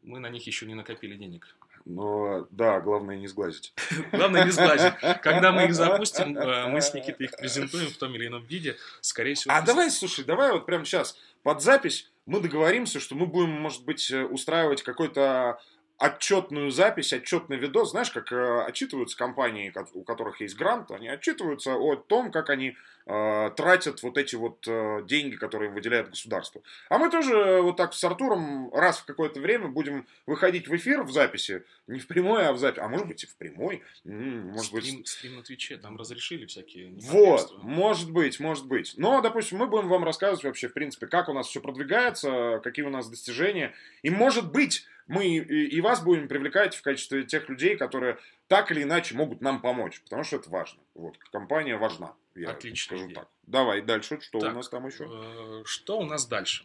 мы 0.00 0.18
на 0.18 0.30
них 0.30 0.46
еще 0.46 0.64
не 0.64 0.74
накопили 0.74 1.14
денег. 1.14 1.54
Но 1.84 2.46
да, 2.50 2.80
главное 2.80 3.16
не 3.16 3.26
сглазить. 3.26 3.74
Главное 4.12 4.44
не 4.44 4.50
сглазить. 4.50 4.94
Когда 5.22 5.52
мы 5.52 5.64
их 5.64 5.74
запустим, 5.74 6.36
э, 6.38 6.68
мы 6.68 6.80
с 6.80 6.94
Никитой 6.94 7.26
их 7.26 7.36
презентуем 7.36 7.88
в 7.88 7.96
том 7.96 8.14
или 8.14 8.26
ином 8.28 8.44
виде, 8.44 8.76
скорее 9.00 9.34
всего. 9.34 9.54
А 9.54 9.62
давай, 9.62 9.90
слушай, 9.90 10.24
давай 10.24 10.52
вот 10.52 10.66
прямо 10.66 10.84
сейчас 10.84 11.16
под 11.42 11.60
запись 11.62 12.10
мы 12.26 12.40
договоримся, 12.40 13.00
что 13.00 13.14
мы 13.14 13.26
будем, 13.26 13.50
может 13.50 13.84
быть, 13.84 14.10
э, 14.10 14.24
устраивать 14.24 14.82
какой-то 14.82 15.60
отчетную 15.98 16.70
запись, 16.70 17.12
отчетный 17.12 17.56
видос, 17.56 17.90
знаешь, 17.90 18.10
как 18.10 18.32
э, 18.32 18.62
отчитываются 18.64 19.16
компании, 19.16 19.72
у 19.94 20.02
которых 20.02 20.40
есть 20.40 20.56
грант, 20.56 20.90
они 20.90 21.08
отчитываются 21.08 21.74
о 21.74 21.96
том, 21.96 22.32
как 22.32 22.50
они 22.50 22.76
э, 23.06 23.50
тратят 23.56 24.02
вот 24.02 24.18
эти 24.18 24.36
вот 24.36 24.66
э, 24.66 25.02
деньги, 25.04 25.36
которые 25.36 25.68
им 25.68 25.74
выделяет 25.74 26.10
государство. 26.10 26.62
А 26.88 26.98
мы 26.98 27.10
тоже 27.10 27.60
вот 27.62 27.76
так 27.76 27.94
с 27.94 28.04
Артуром 28.04 28.72
раз 28.72 28.98
в 28.98 29.04
какое-то 29.04 29.40
время 29.40 29.68
будем 29.68 30.06
выходить 30.26 30.68
в 30.68 30.76
эфир 30.76 31.02
в 31.02 31.10
записи, 31.10 31.64
не 31.86 31.98
в 31.98 32.06
прямой, 32.06 32.46
а 32.46 32.52
в 32.52 32.58
записи, 32.58 32.80
а 32.80 32.88
может 32.88 33.06
быть 33.06 33.24
и 33.24 33.26
в 33.26 33.36
прямой, 33.36 33.82
может 34.04 34.66
стрим, 34.66 34.96
быть... 34.98 35.08
Стрим 35.08 35.36
на 35.36 35.42
Твиче, 35.42 35.76
там 35.76 35.96
разрешили 35.96 36.46
всякие 36.46 36.92
Вот, 37.00 37.62
может 37.62 38.10
быть, 38.10 38.40
может 38.40 38.66
быть. 38.66 38.94
Но, 38.96 39.20
допустим, 39.20 39.58
мы 39.58 39.66
будем 39.66 39.88
вам 39.88 40.04
рассказывать 40.04 40.44
вообще, 40.44 40.68
в 40.68 40.72
принципе, 40.72 41.06
как 41.06 41.28
у 41.28 41.32
нас 41.32 41.48
все 41.48 41.60
продвигается, 41.60 42.60
какие 42.62 42.84
у 42.84 42.90
нас 42.90 43.08
достижения, 43.08 43.74
и 44.02 44.10
может 44.10 44.52
быть 44.52 44.86
мы 45.06 45.26
и 45.26 45.80
вас 45.80 46.02
будем 46.02 46.28
привлекать 46.28 46.74
в 46.74 46.82
качестве 46.82 47.24
тех 47.24 47.48
людей, 47.48 47.76
которые 47.76 48.18
так 48.48 48.70
или 48.70 48.82
иначе 48.82 49.14
могут 49.14 49.40
нам 49.40 49.60
помочь, 49.60 50.00
потому 50.02 50.24
что 50.24 50.36
это 50.36 50.50
важно. 50.50 50.80
Вот, 50.94 51.18
компания 51.32 51.76
важна. 51.76 52.14
Я 52.34 52.50
Отлично. 52.50 52.96
Скажу 52.96 53.14
так. 53.14 53.28
Давай 53.44 53.82
дальше, 53.82 54.20
что 54.20 54.40
так, 54.40 54.52
у 54.52 54.56
нас 54.56 54.68
там 54.68 54.86
еще? 54.86 55.08
Э, 55.10 55.62
что 55.64 55.98
у 55.98 56.04
нас 56.04 56.26
дальше? 56.26 56.64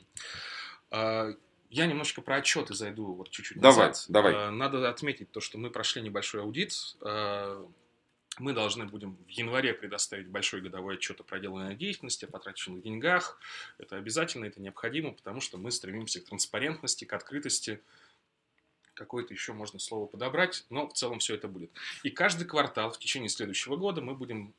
Э, 0.92 1.34
я 1.70 1.86
немножечко 1.86 2.22
про 2.22 2.38
отчеты 2.38 2.74
зайду 2.74 3.14
вот 3.14 3.30
чуть-чуть 3.30 3.60
давай, 3.60 3.88
назад. 3.88 4.06
Давай. 4.10 4.34
Э, 4.34 4.50
надо 4.50 4.90
отметить 4.90 5.32
то, 5.32 5.42
что 5.42 5.58
мы 5.58 5.70
прошли 5.70 6.02
небольшой 6.02 6.42
аудит. 6.42 6.74
Мы 8.40 8.54
должны 8.54 8.86
будем 8.86 9.18
в 9.26 9.30
январе 9.30 9.74
предоставить 9.74 10.28
большой 10.28 10.62
годовой 10.62 10.96
отчет 10.96 11.20
о 11.20 11.24
проделанной 11.24 11.76
деятельности, 11.76 12.26
о 12.26 12.28
потраченных 12.28 12.84
деньгах. 12.84 13.40
Это 13.80 13.96
обязательно, 13.96 14.46
это 14.46 14.62
необходимо, 14.62 15.12
потому 15.12 15.42
что 15.42 15.58
мы 15.58 15.72
стремимся 15.72 16.22
к 16.22 16.26
транспарентности, 16.26 17.06
к 17.06 17.14
открытости, 17.14 17.82
какое-то 18.94 19.34
еще 19.34 19.54
можно 19.54 19.80
слово 19.80 20.06
подобрать, 20.06 20.66
но 20.70 20.88
в 20.88 20.94
целом 20.94 21.18
все 21.18 21.34
это 21.34 21.48
будет. 21.48 21.72
И 22.04 22.12
каждый 22.12 22.46
квартал 22.46 22.92
в 22.92 23.00
течение 23.00 23.30
следующего 23.30 23.76
года 23.76 24.02
мы 24.02 24.14
будем 24.14 24.54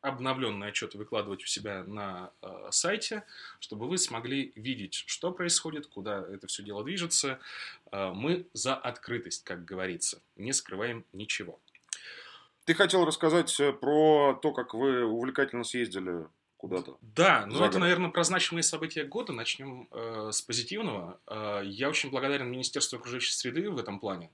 обновленные 0.00 0.68
отчеты 0.68 0.98
выкладывать 0.98 1.42
у 1.42 1.46
себя 1.46 1.84
на 1.84 2.30
э, 2.42 2.68
сайте, 2.70 3.24
чтобы 3.60 3.88
вы 3.88 3.98
смогли 3.98 4.52
видеть, 4.54 5.04
что 5.06 5.32
происходит, 5.32 5.86
куда 5.86 6.24
это 6.30 6.46
все 6.46 6.62
дело 6.62 6.84
движется. 6.84 7.38
Э, 7.90 8.12
мы 8.14 8.46
за 8.52 8.74
открытость, 8.74 9.44
как 9.44 9.64
говорится, 9.64 10.20
не 10.36 10.52
скрываем 10.52 11.04
ничего. 11.12 11.58
Ты 12.64 12.74
хотел 12.74 13.04
рассказать 13.04 13.58
э, 13.60 13.72
про 13.72 14.38
то, 14.40 14.52
как 14.52 14.74
вы 14.74 15.04
увлекательно 15.04 15.64
съездили 15.64 16.26
куда-то. 16.58 16.98
Да, 17.00 17.46
ну 17.46 17.64
это, 17.64 17.78
наверное, 17.78 18.10
про 18.10 18.24
значимые 18.24 18.62
события 18.62 19.04
года. 19.04 19.32
Начнем 19.32 19.88
э, 19.90 20.30
с 20.32 20.42
позитивного. 20.42 21.18
Э, 21.26 21.62
я 21.64 21.88
очень 21.88 22.10
благодарен 22.10 22.50
Министерству 22.50 22.98
окружающей 22.98 23.32
среды 23.32 23.70
в 23.70 23.78
этом 23.78 24.00
плане, 24.00 24.30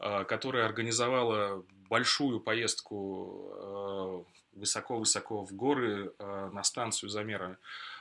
э, 0.00 0.24
которое 0.24 0.64
организовало 0.64 1.64
большую 1.88 2.40
поездку 2.40 4.24
э, 4.26 4.37
высоко-высоко 4.58 5.44
в 5.44 5.52
горы 5.54 6.12
э, 6.18 6.50
на 6.52 6.62
станцию 6.62 7.10
замера 7.10 7.58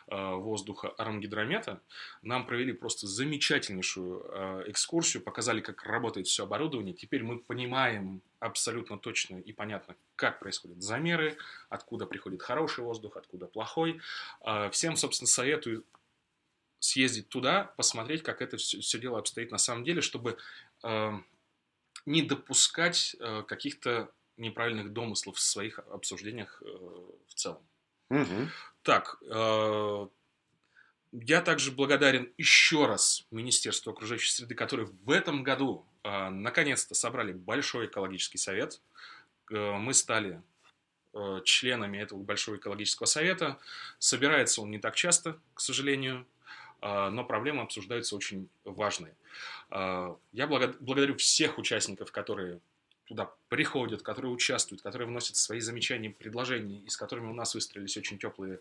Э, 0.10 0.36
воздуха 0.36 0.88
Армгидромета. 0.98 1.82
Нам 2.22 2.46
провели 2.46 2.72
просто 2.72 3.08
замечательнейшую 3.08 4.24
э, 4.24 4.64
экскурсию, 4.68 5.22
показали, 5.22 5.60
как 5.60 5.84
работает 5.84 6.28
все 6.28 6.46
оборудование. 6.46 6.94
Теперь 6.94 7.24
мы 7.24 7.40
понимаем 7.40 8.22
абсолютно 8.40 8.98
точно 8.98 9.36
и 9.36 9.52
понятно, 9.52 9.98
как 10.16 10.40
происходят 10.40 10.82
замеры, 10.82 11.36
откуда 11.68 12.06
приходит 12.06 12.42
хороший 12.42 12.86
воздух, 12.86 13.18
откуда 13.18 13.48
плохой. 13.48 14.00
Э, 14.46 14.70
всем, 14.70 14.96
собственно, 14.96 15.28
советую 15.28 15.84
съездить 16.80 17.28
туда, 17.28 17.66
посмотреть, 17.76 18.24
как 18.24 18.42
это 18.42 18.56
все, 18.56 18.80
все 18.80 19.00
дело 19.00 19.20
обстоит 19.20 19.52
на 19.52 19.58
самом 19.58 19.84
деле, 19.84 20.00
чтобы 20.00 20.38
не 22.06 22.22
допускать 22.22 23.16
каких-то 23.48 24.12
неправильных 24.38 24.94
домыслов 24.94 25.38
в 25.38 25.42
своих 25.42 25.80
обсуждениях 25.80 26.62
в 26.62 27.34
целом. 27.34 27.62
Угу. 28.10 28.50
Так, 28.84 29.18
э, 29.30 30.08
я 31.12 31.42
также 31.42 31.72
благодарен 31.72 32.32
еще 32.38 32.86
раз 32.86 33.26
Министерству 33.32 33.92
окружающей 33.92 34.32
среды, 34.32 34.56
которые 34.56 34.90
в 35.04 35.12
этом 35.12 35.44
году 35.44 35.86
э, 36.04 36.30
наконец-то 36.30 36.96
собрали 36.96 37.34
большой 37.34 37.88
экологический 37.88 38.38
совет. 38.38 38.82
Э, 39.52 39.74
мы 39.74 39.94
стали 39.94 40.42
э, 41.14 41.42
членами 41.44 41.98
этого 41.98 42.20
большого 42.20 42.58
экологического 42.58 43.08
совета. 43.08 43.58
Собирается 44.00 44.62
он 44.62 44.72
не 44.72 44.80
так 44.80 44.96
часто, 44.96 45.38
к 45.54 45.60
сожалению, 45.60 46.26
э, 46.82 47.10
но 47.10 47.26
проблемы 47.26 47.64
обсуждаются 47.64 48.16
очень 48.16 48.50
важные. 48.64 49.16
Э, 49.70 50.16
я 50.32 50.48
благодарю 50.48 51.16
всех 51.18 51.58
участников, 51.58 52.12
которые 52.12 52.62
туда 53.08 53.32
приходят, 53.50 54.02
которые 54.02 54.32
участвуют, 54.32 54.82
которые 54.82 55.08
вносят 55.08 55.38
свои 55.38 55.60
замечания, 55.60 56.10
предложения, 56.10 56.80
и 56.80 56.90
с 56.90 56.98
которыми 56.98 57.28
у 57.28 57.34
нас 57.34 57.56
выстроились 57.56 57.98
очень 57.98 58.20
теплые 58.20 58.60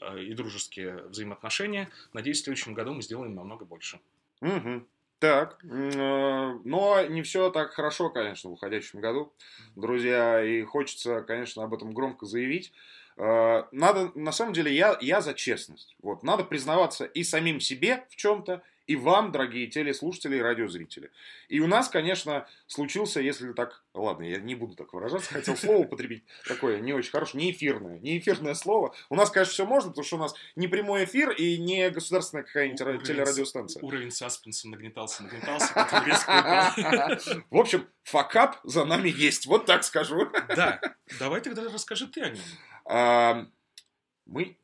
э, 0.00 0.22
и 0.22 0.32
дружеские 0.34 1.02
взаимоотношения. 1.08 1.90
Надеюсь, 2.12 2.40
в 2.40 2.44
следующем 2.44 2.74
году 2.74 2.94
мы 2.94 3.02
сделаем 3.02 3.34
намного 3.34 3.64
больше. 3.64 4.00
Угу. 4.40 4.86
Так, 5.18 5.58
э, 5.64 6.58
но 6.64 7.06
не 7.06 7.22
все 7.22 7.50
так 7.50 7.72
хорошо, 7.72 8.10
конечно, 8.10 8.48
в 8.48 8.54
уходящем 8.54 9.00
году, 9.00 9.32
друзья, 9.76 10.42
и 10.42 10.62
хочется, 10.62 11.22
конечно, 11.22 11.64
об 11.64 11.74
этом 11.74 11.92
громко 11.92 12.26
заявить. 12.26 12.72
Э, 13.20 13.64
надо, 13.70 14.12
на 14.14 14.32
самом 14.32 14.54
деле, 14.54 14.74
я, 14.74 14.96
я 15.02 15.20
за 15.20 15.34
честность. 15.34 15.94
Вот, 16.02 16.22
надо 16.22 16.42
признаваться 16.42 17.04
и 17.04 17.22
самим 17.22 17.60
себе 17.60 18.06
в 18.08 18.16
чем-то, 18.16 18.62
и 18.86 18.96
вам, 18.96 19.30
дорогие 19.30 19.66
телеслушатели 19.66 20.36
и 20.36 20.40
радиозрители. 20.40 21.10
И 21.48 21.60
у 21.60 21.66
нас, 21.66 21.88
конечно, 21.88 22.48
случился, 22.66 23.20
если 23.20 23.52
так... 23.52 23.84
Ладно, 23.92 24.24
я 24.24 24.38
не 24.38 24.54
буду 24.54 24.74
так 24.74 24.94
выражаться, 24.94 25.34
хотел 25.34 25.56
слово 25.56 25.82
употребить 25.82 26.24
такое 26.48 26.80
не 26.80 26.92
очень 26.92 27.10
хорошее, 27.10 27.44
не 27.44 27.52
эфирное. 27.52 27.98
Не 27.98 28.18
эфирное 28.18 28.54
слово. 28.54 28.94
У 29.10 29.16
нас, 29.16 29.30
конечно, 29.30 29.52
все 29.52 29.66
можно, 29.66 29.90
потому 29.90 30.04
что 30.04 30.16
у 30.16 30.20
нас 30.20 30.34
не 30.56 30.66
прямой 30.66 31.04
эфир 31.04 31.30
и 31.30 31.58
не 31.58 31.90
государственная 31.90 32.42
какая-нибудь 32.42 33.06
телерадиостанция. 33.06 33.82
Уровень 33.82 34.10
саспенса 34.10 34.68
нагнетался, 34.68 35.24
нагнетался, 35.24 35.72
потом 35.74 36.06
резко 36.06 37.44
В 37.50 37.58
общем, 37.58 37.86
факап 38.02 38.58
за 38.64 38.84
нами 38.86 39.10
есть, 39.10 39.46
вот 39.46 39.66
так 39.66 39.84
скажу. 39.84 40.30
Да, 40.48 40.80
давай 41.18 41.42
тогда 41.42 41.62
расскажи 41.62 42.08
ты 42.08 42.22
о 42.22 42.30
нем. 42.30 42.44
Мы 42.86 44.56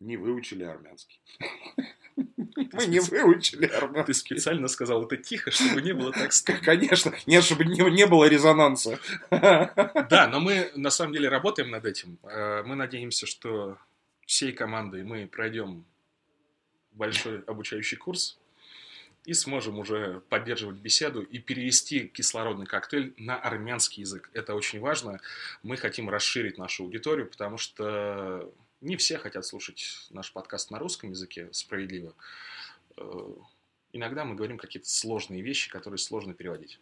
не 0.00 0.16
выучили 0.16 0.64
армянский. 0.64 1.20
Мы 2.16 2.86
не 2.86 3.00
выучили 3.00 3.66
армянский. 3.66 4.14
Ты 4.14 4.14
специально 4.14 4.68
сказал 4.68 5.04
это 5.04 5.16
тихо, 5.16 5.50
чтобы 5.50 5.82
не 5.82 5.92
было 5.92 6.12
так 6.12 6.32
стыдно. 6.32 6.62
Конечно. 6.62 7.12
Нет, 7.26 7.44
чтобы 7.44 7.64
не, 7.64 7.90
не 7.90 8.06
было 8.06 8.26
резонанса. 8.26 8.98
Да, 9.30 10.28
но 10.30 10.40
мы 10.40 10.70
на 10.76 10.90
самом 10.90 11.12
деле 11.12 11.28
работаем 11.28 11.70
над 11.70 11.84
этим. 11.84 12.18
Э, 12.22 12.62
Мы 12.62 12.76
надеемся, 12.76 13.26
что 13.26 13.78
всей 14.26 14.52
командой 14.52 15.02
мы 15.02 15.26
пройдем 15.26 15.84
большой 16.92 17.40
обучающий 17.40 17.96
курс 17.96 18.38
и 19.24 19.32
сможем 19.34 19.78
уже 19.78 20.20
поддерживать 20.28 20.76
беседу 20.76 21.22
и 21.22 21.38
перевести 21.38 22.08
кислородный 22.08 22.66
коктейль 22.66 23.14
на 23.16 23.36
армянский 23.36 24.02
язык. 24.02 24.30
Это 24.32 24.54
очень 24.54 24.80
важно. 24.80 25.20
Мы 25.62 25.76
хотим 25.76 26.10
расширить 26.10 26.58
нашу 26.58 26.84
аудиторию, 26.84 27.28
потому 27.28 27.56
что 27.58 28.52
не 28.80 28.96
все 28.96 29.18
хотят 29.18 29.46
слушать 29.46 29.84
наш 30.10 30.32
подкаст 30.32 30.70
на 30.70 30.78
русском 30.78 31.10
языке 31.10 31.48
справедливо. 31.52 32.14
Э, 32.96 33.34
Иногда 33.94 34.24
мы 34.24 34.34
говорим 34.34 34.58
какие-то 34.58 34.90
сложные 34.90 35.40
вещи, 35.40 35.70
которые 35.70 35.98
сложно 35.98 36.34
переводить. 36.34 36.80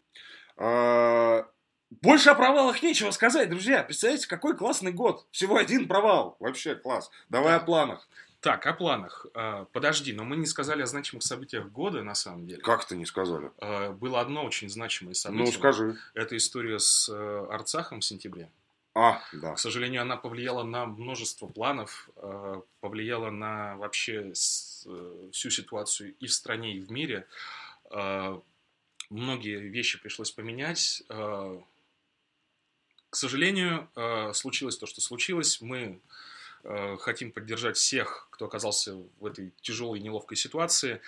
А, 0.57 1.47
Больше 2.01 2.31
о 2.31 2.35
провалах 2.35 2.83
нечего 2.83 3.11
сказать, 3.11 3.51
друзья. 3.51 3.83
Представляете, 3.83 4.27
какой 4.27 4.57
классный 4.57 4.93
год. 4.93 5.27
Всего 5.31 5.59
один 5.59 5.89
провал. 5.89 6.37
Вообще 6.41 6.75
класс. 6.75 7.11
Давай 7.29 7.55
о 7.55 7.61
планах. 7.61 8.09
Так, 8.43 8.67
о 8.67 8.73
планах. 8.73 9.25
Э, 9.35 9.67
Подожди, 9.73 10.13
но 10.13 10.25
мы 10.25 10.37
не 10.37 10.47
сказали 10.47 10.83
о 10.83 10.87
значимых 10.87 11.23
событиях 11.23 11.69
года, 11.71 12.03
на 12.03 12.17
самом 12.17 12.49
деле. 12.49 12.61
Как 12.61 12.85
ты 12.85 12.97
не 12.97 13.07
сказали? 13.07 13.53
Э, 13.59 13.93
Было 13.93 14.21
одно 14.21 14.45
очень 14.45 14.69
значимое 14.69 15.15
событие. 15.15 15.47
Ну, 15.47 15.53
скажи. 15.53 15.97
Это 16.15 16.37
история 16.37 16.81
с 16.81 17.09
э, 17.09 17.47
Арцахом 17.51 18.01
в 18.01 18.05
сентябре. 18.05 18.51
А, 18.95 19.23
да. 19.33 19.55
К 19.55 19.61
сожалению, 19.61 20.03
она 20.03 20.17
повлияла 20.17 20.65
на 20.65 20.87
множество 20.87 21.47
планов, 21.47 22.11
э, 22.17 22.61
повлияла 22.81 23.31
на 23.31 23.77
вообще 23.77 24.33
э, 24.33 25.29
всю 25.33 25.51
ситуацию 25.51 26.17
и 26.19 26.27
в 26.27 26.33
стране, 26.33 26.75
и 26.75 26.81
в 26.81 26.91
мире. 26.91 27.27
Многие 29.11 29.59
вещи 29.69 30.01
пришлось 30.01 30.31
поменять. 30.31 31.03
К 31.09 31.63
сожалению, 33.11 33.91
случилось 34.33 34.79
то, 34.79 34.87
что 34.87 35.03
случилось. 35.03 35.61
Мы 35.61 36.01
хотим 37.01 37.33
поддержать 37.33 37.77
всех, 37.77 38.29
кто 38.31 38.47
оказался 38.47 38.97
в 39.19 39.27
этой 39.27 39.53
тяжелой 39.61 39.99
и 39.99 40.03
неловкой 40.03 40.37
ситуации. 40.37 41.01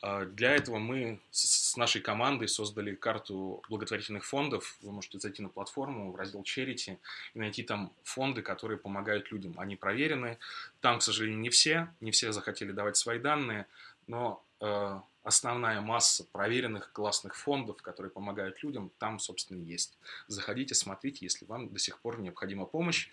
А, 0.00 0.24
Для 0.24 0.54
этого 0.54 0.78
мы 0.78 1.20
с 1.30 1.68
с 1.68 1.76
нашей 1.76 2.00
командой 2.00 2.48
создали 2.48 2.94
карту 2.94 3.62
благотворительных 3.68 4.24
фондов. 4.24 4.78
Вы 4.80 4.92
можете 4.92 5.18
зайти 5.18 5.42
на 5.42 5.48
платформу 5.48 6.12
в 6.12 6.16
раздел 6.16 6.42
Charity 6.42 6.98
и 7.34 7.38
найти 7.38 7.62
там 7.62 7.92
фонды, 8.04 8.42
которые 8.42 8.78
помогают 8.78 9.30
людям. 9.30 9.54
Они 9.58 9.76
проверены. 9.76 10.38
Там, 10.80 10.98
к 10.98 11.02
сожалению, 11.02 11.40
не 11.40 11.50
все. 11.50 11.94
Не 12.00 12.10
все 12.10 12.32
захотели 12.32 12.72
давать 12.72 12.96
свои 12.96 13.18
данные. 13.18 13.66
Но 14.06 14.42
э, 14.60 15.00
основная 15.24 15.82
масса 15.82 16.24
проверенных 16.32 16.90
классных 16.92 17.36
фондов, 17.36 17.82
которые 17.82 18.10
помогают 18.10 18.62
людям, 18.62 18.90
там, 18.98 19.18
собственно, 19.18 19.62
есть. 19.62 19.98
Заходите, 20.26 20.74
смотрите, 20.74 21.26
если 21.26 21.44
вам 21.44 21.68
до 21.68 21.78
сих 21.78 21.98
пор 22.00 22.18
необходима 22.18 22.64
помощь. 22.64 23.10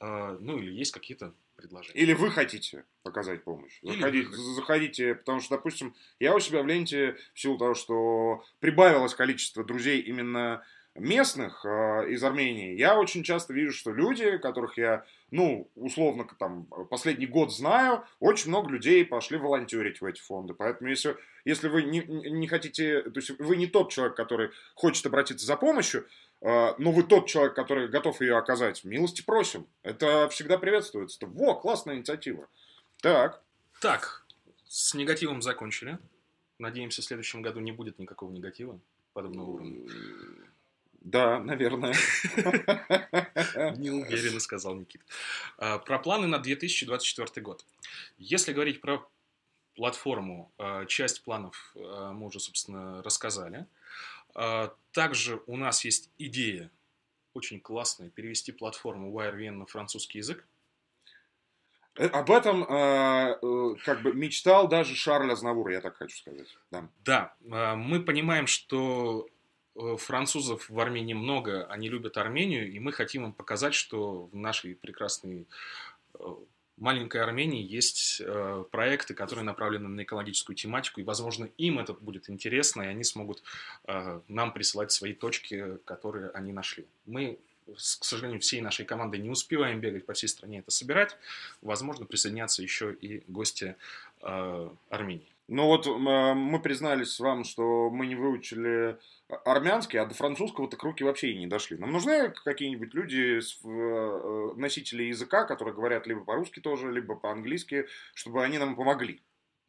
Э, 0.00 0.36
ну, 0.40 0.58
или 0.58 0.72
есть 0.72 0.92
какие-то 0.92 1.34
предложения. 1.56 2.00
Или 2.00 2.14
вы 2.14 2.30
хотите 2.30 2.84
оказать 3.04 3.44
помощь. 3.44 3.78
Или 3.82 3.96
Заходите, 3.96 4.28
вы 4.28 4.54
заходите, 4.54 5.14
потому 5.14 5.40
что, 5.40 5.56
допустим, 5.56 5.94
я 6.20 6.34
у 6.34 6.40
себя 6.40 6.62
в 6.62 6.66
ленте, 6.66 7.16
в 7.34 7.40
силу 7.40 7.58
того, 7.58 7.74
что 7.74 8.44
прибавилось 8.60 9.14
количество 9.14 9.64
друзей 9.64 10.00
именно 10.00 10.62
местных 10.98 11.64
э, 11.64 12.10
из 12.10 12.22
Армении, 12.24 12.76
я 12.76 12.98
очень 12.98 13.22
часто 13.22 13.52
вижу, 13.52 13.72
что 13.72 13.92
люди, 13.92 14.38
которых 14.38 14.78
я, 14.78 15.04
ну, 15.30 15.70
условно, 15.74 16.26
там, 16.38 16.66
последний 16.90 17.26
год 17.26 17.52
знаю, 17.52 18.04
очень 18.20 18.48
много 18.48 18.70
людей 18.70 19.04
пошли 19.04 19.38
волонтерить 19.38 20.00
в 20.00 20.04
эти 20.04 20.20
фонды. 20.20 20.54
Поэтому, 20.54 20.90
если, 20.90 21.16
если 21.44 21.68
вы 21.68 21.84
не, 21.84 22.00
не 22.00 22.46
хотите, 22.46 23.02
то 23.02 23.16
есть 23.16 23.38
вы 23.38 23.56
не 23.56 23.66
тот 23.66 23.92
человек, 23.92 24.16
который 24.16 24.50
хочет 24.74 25.06
обратиться 25.06 25.46
за 25.46 25.56
помощью, 25.56 26.06
но 26.40 26.92
вы 26.92 27.02
тот 27.02 27.26
человек, 27.26 27.54
который 27.54 27.88
готов 27.88 28.20
ее 28.20 28.36
оказать, 28.36 28.84
милости 28.84 29.22
просим. 29.22 29.66
Это 29.82 30.28
всегда 30.28 30.58
приветствуется. 30.58 31.18
Во, 31.26 31.54
классная 31.54 31.96
инициатива. 31.96 32.48
Так, 33.00 33.42
Так, 33.80 34.24
с 34.66 34.94
негативом 34.94 35.42
закончили. 35.42 35.98
Надеемся, 36.58 37.02
в 37.02 37.04
следующем 37.04 37.42
году 37.42 37.60
не 37.60 37.72
будет 37.72 37.98
никакого 37.98 38.30
негатива 38.32 38.80
подобного 39.12 39.50
уровня. 39.50 39.88
да, 41.00 41.38
наверное. 41.38 41.94
Не 43.76 43.90
уверенно 43.90 44.40
сказал 44.40 44.74
Никита. 44.74 45.04
А, 45.56 45.78
Про 45.78 45.98
планы 45.98 46.26
на 46.26 46.38
2024 46.38 47.42
год. 47.42 47.64
Если 48.18 48.52
говорить 48.52 48.80
про 48.80 49.08
платформу, 49.74 50.52
а, 50.58 50.84
часть 50.86 51.22
планов 51.22 51.72
а, 51.76 52.12
мы 52.12 52.26
уже, 52.26 52.40
собственно, 52.40 53.02
рассказали. 53.02 53.66
А, 54.38 54.72
Также 54.92 55.42
у 55.46 55.56
нас 55.56 55.84
есть 55.84 56.10
идея, 56.16 56.70
очень 57.34 57.60
классная, 57.60 58.08
перевести 58.08 58.52
платформу 58.52 59.10
YRVN 59.20 59.50
на 59.50 59.66
французский 59.66 60.18
язык. 60.18 60.46
Э, 61.96 62.06
Об 62.06 62.30
этом 62.30 62.62
э, 62.62 63.38
э, 63.42 63.74
как 63.84 64.02
бы 64.02 64.14
мечтал 64.14 64.68
даже 64.68 64.94
Шарль 64.94 65.32
Азнавур, 65.32 65.68
я 65.70 65.80
так 65.80 65.96
хочу 65.96 66.16
сказать. 66.16 66.56
Да. 66.70 66.88
Да, 67.04 67.34
а, 67.50 67.74
мы 67.74 68.00
понимаем, 68.00 68.46
что 68.46 69.28
э, 69.74 69.96
французов 69.96 70.70
в 70.70 70.78
Армении 70.78 71.14
много, 71.14 71.66
они 71.66 71.88
любят 71.88 72.16
Армению, 72.16 72.70
и 72.70 72.78
мы 72.78 72.92
хотим 72.92 73.24
им 73.24 73.32
показать, 73.32 73.74
что 73.74 74.26
в 74.26 74.36
нашей 74.36 74.76
прекрасной 74.76 75.48
э, 76.14 76.34
маленькой 76.80 77.22
Армении 77.22 77.62
есть 77.62 78.20
э, 78.24 78.64
проекты, 78.70 79.14
которые 79.14 79.44
направлены 79.44 79.88
на 79.88 80.02
экологическую 80.02 80.56
тематику, 80.56 81.00
и, 81.00 81.04
возможно, 81.04 81.48
им 81.58 81.78
это 81.78 81.92
будет 81.92 82.30
интересно, 82.30 82.82
и 82.82 82.86
они 82.86 83.04
смогут 83.04 83.42
э, 83.86 84.20
нам 84.28 84.52
присылать 84.52 84.92
свои 84.92 85.12
точки, 85.12 85.78
которые 85.84 86.30
они 86.30 86.52
нашли. 86.52 86.86
Мы, 87.06 87.38
к 87.66 88.04
сожалению, 88.04 88.40
всей 88.40 88.60
нашей 88.60 88.84
командой 88.84 89.20
не 89.20 89.30
успеваем 89.30 89.80
бегать 89.80 90.06
по 90.06 90.12
всей 90.12 90.28
стране 90.28 90.60
это 90.60 90.70
собирать. 90.70 91.16
Возможно, 91.62 92.06
присоединятся 92.06 92.62
еще 92.62 92.92
и 92.92 93.22
гости 93.28 93.76
э, 94.22 94.70
Армении. 94.90 95.28
Ну 95.48 95.64
вот 95.64 95.86
э, 95.86 95.90
мы 95.90 96.60
признались 96.60 97.18
вам, 97.18 97.44
что 97.44 97.88
мы 97.90 98.06
не 98.06 98.14
выучили 98.14 98.98
армянский, 99.44 99.98
а 100.00 100.06
до 100.06 100.14
французского 100.14 100.68
так 100.68 100.82
руки 100.82 101.04
вообще 101.04 101.32
и 101.32 101.38
не 101.38 101.46
дошли. 101.46 101.76
Нам 101.76 101.92
нужны 101.92 102.32
какие-нибудь 102.44 102.94
люди, 102.94 103.40
с- 103.40 103.60
э, 103.64 104.50
носители 104.56 105.04
языка, 105.04 105.44
которые 105.44 105.74
говорят 105.74 106.06
либо 106.06 106.24
по-русски 106.24 106.60
тоже, 106.60 106.90
либо 106.90 107.14
по-английски, 107.14 107.86
чтобы 108.14 108.42
они 108.42 108.58
нам 108.58 108.74
помогли. 108.76 109.20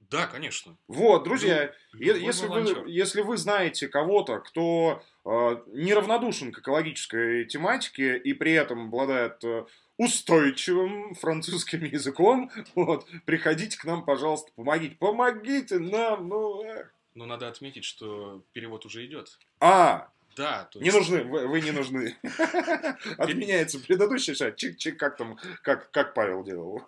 Да, 0.10 0.26
конечно. 0.28 0.76
Вот, 0.88 1.24
друзья, 1.24 1.72
Любой 1.92 2.22
Если 2.22 2.48
волонтер. 2.48 2.80
вы, 2.82 2.90
если 2.90 3.22
вы 3.22 3.38
знаете 3.38 3.88
кого-то, 3.88 4.40
кто 4.40 5.04
э, 5.26 5.30
неравнодушен 5.68 6.52
к 6.52 6.60
экологической 6.60 7.46
тематике 7.46 8.18
и 8.18 8.34
при 8.34 8.54
этом 8.54 8.88
обладает 8.88 9.44
э, 9.44 9.66
устойчивым 9.98 11.14
французским 11.16 11.84
языком, 11.84 12.50
вот, 12.76 13.06
приходите 13.26 13.78
к 13.78 13.84
нам, 13.86 14.04
пожалуйста, 14.04 14.52
помогите. 14.56 14.96
Помогите 14.96 15.80
нам, 15.80 16.28
ну... 16.30 16.64
эх. 16.64 16.94
Но 17.20 17.26
надо 17.26 17.50
отметить, 17.50 17.84
что 17.84 18.42
перевод 18.54 18.86
уже 18.86 19.06
идет. 19.06 19.38
А, 19.60 20.10
Да, 20.38 20.70
то 20.72 20.80
не 20.80 20.86
есть- 20.86 20.98
нужны, 20.98 21.24
вы, 21.26 21.48
вы 21.50 21.60
не 21.60 21.72
нужны. 21.72 22.16
Отменяется 23.18 23.78
предыдущий 23.82 24.36
шаг. 24.36 24.56
Чик-чик, 24.58 24.94
как 24.94 25.18
там, 25.18 25.38
как, 25.62 25.92
как 25.92 26.14
Павел 26.14 26.46
делал. 26.46 26.82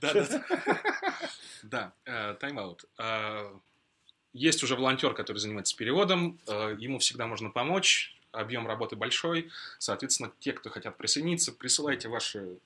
Да, 0.00 0.24
да, 1.62 1.92
э, 2.06 2.34
тайм-аут. 2.40 2.86
Э, 2.98 3.52
Есть 4.32 4.62
уже 4.62 4.74
волонтер, 4.74 5.12
который 5.12 5.36
занимается 5.36 5.76
переводом. 5.76 6.38
э, 6.46 6.76
Ему 6.78 6.98
всегда 6.98 7.26
можно 7.26 7.50
помочь. 7.50 8.16
Объем 8.32 8.66
работы 8.66 8.96
большой. 8.96 9.50
Соответственно, 9.78 10.32
те, 10.40 10.54
кто 10.54 10.70
хотят 10.70 10.96
присоединиться, 10.96 11.52
присылайте 11.52 12.08
ваше 12.08 12.56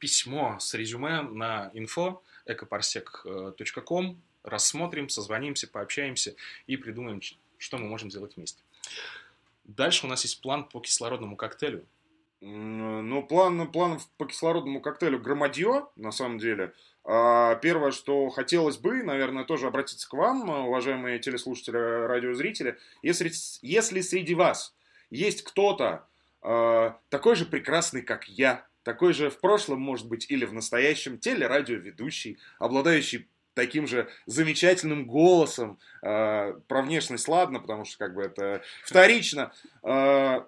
письмо 0.00 0.58
с 0.58 0.74
резюме 0.74 1.22
на 1.22 1.70
info 1.72 2.18
ecoparsec.com. 2.46 4.16
Рассмотрим, 4.46 5.08
созвонимся, 5.08 5.66
пообщаемся 5.66 6.36
и 6.68 6.76
придумаем, 6.76 7.20
что 7.58 7.78
мы 7.78 7.88
можем 7.88 8.12
сделать 8.12 8.36
вместе. 8.36 8.62
Дальше 9.64 10.06
у 10.06 10.08
нас 10.08 10.22
есть 10.22 10.40
план 10.40 10.64
по 10.68 10.78
кислородному 10.78 11.34
коктейлю. 11.34 11.84
Ну, 12.40 13.22
план, 13.24 13.70
план 13.72 13.98
по 14.18 14.26
кислородному 14.26 14.80
коктейлю 14.80 15.18
громадье, 15.18 15.86
на 15.96 16.12
самом 16.12 16.38
деле. 16.38 16.72
А, 17.02 17.56
Первое, 17.56 17.90
что 17.90 18.28
хотелось 18.28 18.76
бы, 18.76 19.02
наверное, 19.02 19.44
тоже 19.44 19.66
обратиться 19.66 20.08
к 20.08 20.12
вам, 20.12 20.48
уважаемые 20.48 21.18
телеслушатели, 21.18 21.76
радиозрители. 21.76 22.78
Если, 23.02 23.32
если 23.62 24.00
среди 24.00 24.36
вас 24.36 24.76
есть 25.10 25.42
кто-то 25.42 26.06
а, 26.40 27.00
такой 27.08 27.34
же 27.34 27.46
прекрасный, 27.46 28.02
как 28.02 28.28
я, 28.28 28.64
такой 28.84 29.12
же 29.12 29.30
в 29.30 29.40
прошлом, 29.40 29.80
может 29.80 30.06
быть, 30.06 30.30
или 30.30 30.44
в 30.44 30.52
настоящем 30.52 31.18
телерадиоведущий, 31.18 32.38
обладающий 32.60 33.26
таким 33.56 33.86
же 33.86 34.06
замечательным 34.26 35.06
голосом, 35.06 35.78
а, 36.02 36.52
про 36.68 36.82
внешность 36.82 37.26
ладно, 37.26 37.58
потому 37.58 37.84
что 37.84 37.98
как 37.98 38.14
бы 38.14 38.22
это 38.22 38.62
вторично, 38.84 39.52
а, 39.82 40.46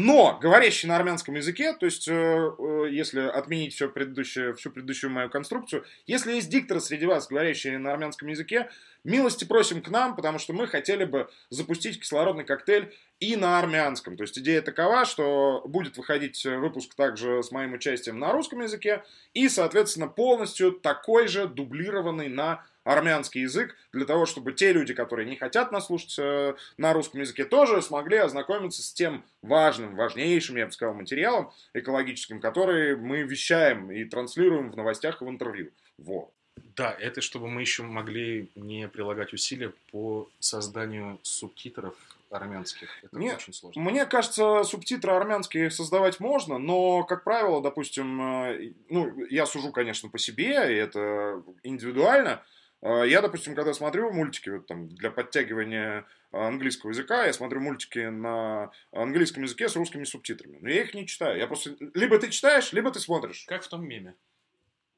но 0.00 0.38
говорящий 0.40 0.86
на 0.86 0.94
армянском 0.94 1.34
языке, 1.34 1.72
то 1.72 1.84
есть, 1.84 2.06
э, 2.06 2.12
э, 2.12 2.86
если 2.88 3.18
отменить 3.18 3.74
все 3.74 3.88
предыдущее, 3.88 4.54
всю 4.54 4.70
предыдущую 4.70 5.10
мою 5.10 5.28
конструкцию, 5.28 5.84
если 6.06 6.34
есть 6.34 6.48
дикторы 6.48 6.78
среди 6.78 7.04
вас, 7.04 7.26
говорящие 7.26 7.78
на 7.78 7.94
армянском 7.94 8.28
языке, 8.28 8.70
милости 9.02 9.44
просим 9.44 9.82
к 9.82 9.88
нам, 9.88 10.14
потому 10.14 10.38
что 10.38 10.52
мы 10.52 10.68
хотели 10.68 11.04
бы 11.04 11.28
запустить 11.50 11.98
кислородный 11.98 12.44
коктейль 12.44 12.94
и 13.18 13.34
на 13.34 13.58
армянском. 13.58 14.16
То 14.16 14.22
есть 14.22 14.38
идея 14.38 14.62
такова, 14.62 15.04
что 15.04 15.64
будет 15.66 15.96
выходить 15.96 16.44
выпуск 16.44 16.94
также 16.94 17.42
с 17.42 17.50
моим 17.50 17.72
участием 17.72 18.20
на 18.20 18.30
русском 18.30 18.60
языке 18.60 19.02
и, 19.34 19.48
соответственно, 19.48 20.06
полностью 20.06 20.70
такой 20.70 21.26
же 21.26 21.48
дублированный 21.48 22.28
на 22.28 22.64
армянский 22.88 23.42
язык, 23.42 23.76
для 23.92 24.06
того, 24.06 24.24
чтобы 24.24 24.52
те 24.52 24.72
люди, 24.72 24.94
которые 24.94 25.28
не 25.28 25.36
хотят 25.36 25.72
нас 25.72 25.86
слушать 25.86 26.18
э, 26.18 26.54
на 26.78 26.94
русском 26.94 27.20
языке, 27.20 27.44
тоже 27.44 27.82
смогли 27.82 28.16
ознакомиться 28.16 28.82
с 28.82 28.92
тем 28.94 29.24
важным, 29.42 29.94
важнейшим, 29.94 30.56
я 30.56 30.64
бы 30.64 30.72
сказал, 30.72 30.94
материалом 30.94 31.52
экологическим, 31.74 32.40
который 32.40 32.96
мы 32.96 33.22
вещаем 33.24 33.92
и 33.92 34.04
транслируем 34.04 34.70
в 34.70 34.76
новостях 34.76 35.20
и 35.20 35.24
в 35.26 35.28
интервью. 35.28 35.70
Вот. 35.98 36.30
Да, 36.76 36.96
это 36.98 37.20
чтобы 37.20 37.48
мы 37.48 37.60
еще 37.60 37.82
могли 37.82 38.48
не 38.54 38.88
прилагать 38.88 39.34
усилия 39.34 39.72
по 39.92 40.28
созданию 40.38 41.18
субтитров 41.22 41.94
армянских. 42.30 42.88
Это 43.02 43.16
мне, 43.16 43.34
очень 43.34 43.52
сложно. 43.52 43.82
Мне 43.82 44.06
кажется, 44.06 44.62
субтитры 44.64 45.12
армянские 45.12 45.70
создавать 45.70 46.20
можно, 46.20 46.58
но, 46.58 47.04
как 47.04 47.22
правило, 47.22 47.62
допустим, 47.62 48.20
э, 48.22 48.72
ну, 48.88 49.12
я 49.28 49.44
сужу, 49.44 49.72
конечно, 49.72 50.08
по 50.08 50.18
себе, 50.18 50.72
и 50.72 50.76
это 50.76 51.42
индивидуально, 51.62 52.42
я, 52.82 53.20
допустим, 53.22 53.54
когда 53.54 53.74
смотрю 53.74 54.12
мультики 54.12 54.50
вот, 54.50 54.66
там, 54.66 54.88
для 54.88 55.10
подтягивания 55.10 56.06
английского 56.30 56.90
языка, 56.90 57.24
я 57.26 57.32
смотрю 57.32 57.60
мультики 57.60 57.98
на 58.08 58.70
английском 58.92 59.42
языке 59.42 59.68
с 59.68 59.76
русскими 59.76 60.04
субтитрами. 60.04 60.58
Но 60.60 60.68
я 60.68 60.82
их 60.82 60.94
не 60.94 61.06
читаю. 61.06 61.38
Я 61.38 61.46
просто... 61.46 61.76
Либо 61.94 62.18
ты 62.18 62.28
читаешь, 62.30 62.72
либо 62.72 62.90
ты 62.90 63.00
смотришь. 63.00 63.44
Как 63.48 63.62
в 63.62 63.68
том 63.68 63.84
меме. 63.86 64.14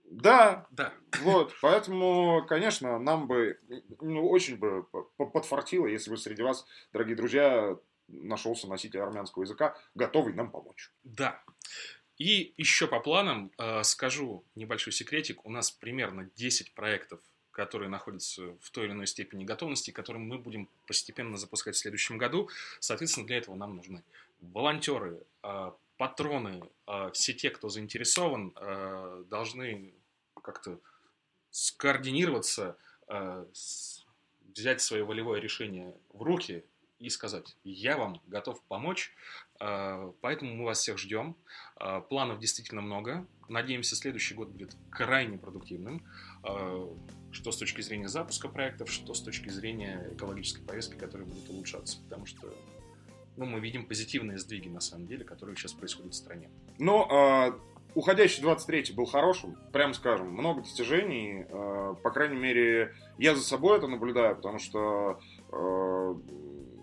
Да, 0.05 0.67
Да. 0.73 0.93
вот, 1.23 1.55
поэтому, 1.63 2.45
конечно, 2.49 2.99
нам 2.99 3.29
бы, 3.29 3.61
ну, 4.01 4.29
очень 4.29 4.57
бы 4.57 4.83
по- 4.83 5.27
подфартило, 5.27 5.87
если 5.87 6.11
бы 6.11 6.17
среди 6.17 6.43
вас, 6.43 6.67
дорогие 6.93 7.15
друзья, 7.15 7.79
нашелся 8.09 8.67
носитель 8.67 8.99
армянского 9.01 9.45
языка, 9.45 9.77
готовый 9.95 10.35
нам 10.35 10.51
помочь. 10.51 10.91
Да. 11.05 11.41
И 12.19 12.53
еще 12.57 12.89
по 12.89 12.99
планам 12.99 13.53
э, 13.57 13.85
скажу 13.85 14.45
небольшой 14.57 14.93
секретик. 14.93 15.47
У 15.47 15.51
нас 15.51 15.71
примерно 15.71 16.29
10 16.35 16.75
проектов, 16.75 17.21
которые 17.61 17.91
находятся 17.91 18.57
в 18.63 18.71
той 18.71 18.87
или 18.87 18.93
иной 18.93 19.07
степени 19.07 19.45
готовности, 19.45 19.91
которые 19.91 20.23
мы 20.23 20.39
будем 20.39 20.67
постепенно 20.87 21.37
запускать 21.37 21.75
в 21.75 21.79
следующем 21.79 22.17
году. 22.17 22.49
Соответственно, 22.79 23.27
для 23.27 23.37
этого 23.37 23.55
нам 23.55 23.77
нужны 23.77 24.03
волонтеры, 24.41 25.23
э, 25.43 25.73
патроны, 25.99 26.63
э, 26.87 27.11
все 27.13 27.35
те, 27.35 27.51
кто 27.51 27.69
заинтересован, 27.69 28.55
э, 28.57 29.25
должны 29.29 29.93
как-то 30.43 30.79
скоординироваться, 31.51 32.77
взять 34.55 34.81
свое 34.81 35.05
волевое 35.05 35.41
решение 35.41 35.93
в 36.15 36.23
руки 36.23 36.65
и 36.99 37.11
сказать, 37.11 37.57
я 37.65 37.99
вам 37.99 38.23
готов 38.29 38.63
помочь, 38.69 39.13
поэтому 39.59 40.55
мы 40.55 40.65
вас 40.65 40.79
всех 40.79 40.97
ждем. 40.97 41.35
Планов 42.09 42.39
действительно 42.39 42.83
много. 42.83 43.27
Надеемся, 43.51 43.97
следующий 43.97 44.35
год 44.35 44.51
будет 44.51 44.77
крайне 44.91 45.37
продуктивным, 45.37 46.05
э, 46.45 46.87
что 47.33 47.51
с 47.51 47.57
точки 47.57 47.81
зрения 47.81 48.09
запуска 48.09 48.49
проектов, 48.49 48.91
что 48.91 49.13
с 49.13 49.21
точки 49.21 49.49
зрения 49.49 50.09
экологической 50.13 50.63
повестки, 50.63 50.95
которая 50.95 51.27
будет 51.27 51.51
улучшаться, 51.51 52.01
потому 52.05 52.27
что 52.27 52.55
ну, 53.37 53.47
мы 53.47 53.59
видим 53.59 53.87
позитивные 53.87 54.39
сдвиги, 54.39 54.69
на 54.69 54.81
самом 54.81 55.07
деле, 55.07 55.25
которые 55.25 55.57
сейчас 55.57 55.73
происходят 55.73 56.13
в 56.13 56.17
стране. 56.17 56.49
Но 56.79 57.09
а, 57.11 57.59
уходящий 57.95 58.43
23-й 58.45 58.93
был 58.93 59.07
хорошим, 59.07 59.57
прям 59.73 59.95
скажем, 59.95 60.31
много 60.31 60.63
достижений, 60.63 61.45
а, 61.49 61.95
по 61.95 62.11
крайней 62.11 62.37
мере, 62.37 62.95
я 63.19 63.35
за 63.35 63.43
собой 63.43 63.79
это 63.79 63.89
наблюдаю, 63.89 64.37
потому 64.37 64.59
что, 64.59 65.21
а, 65.51 66.17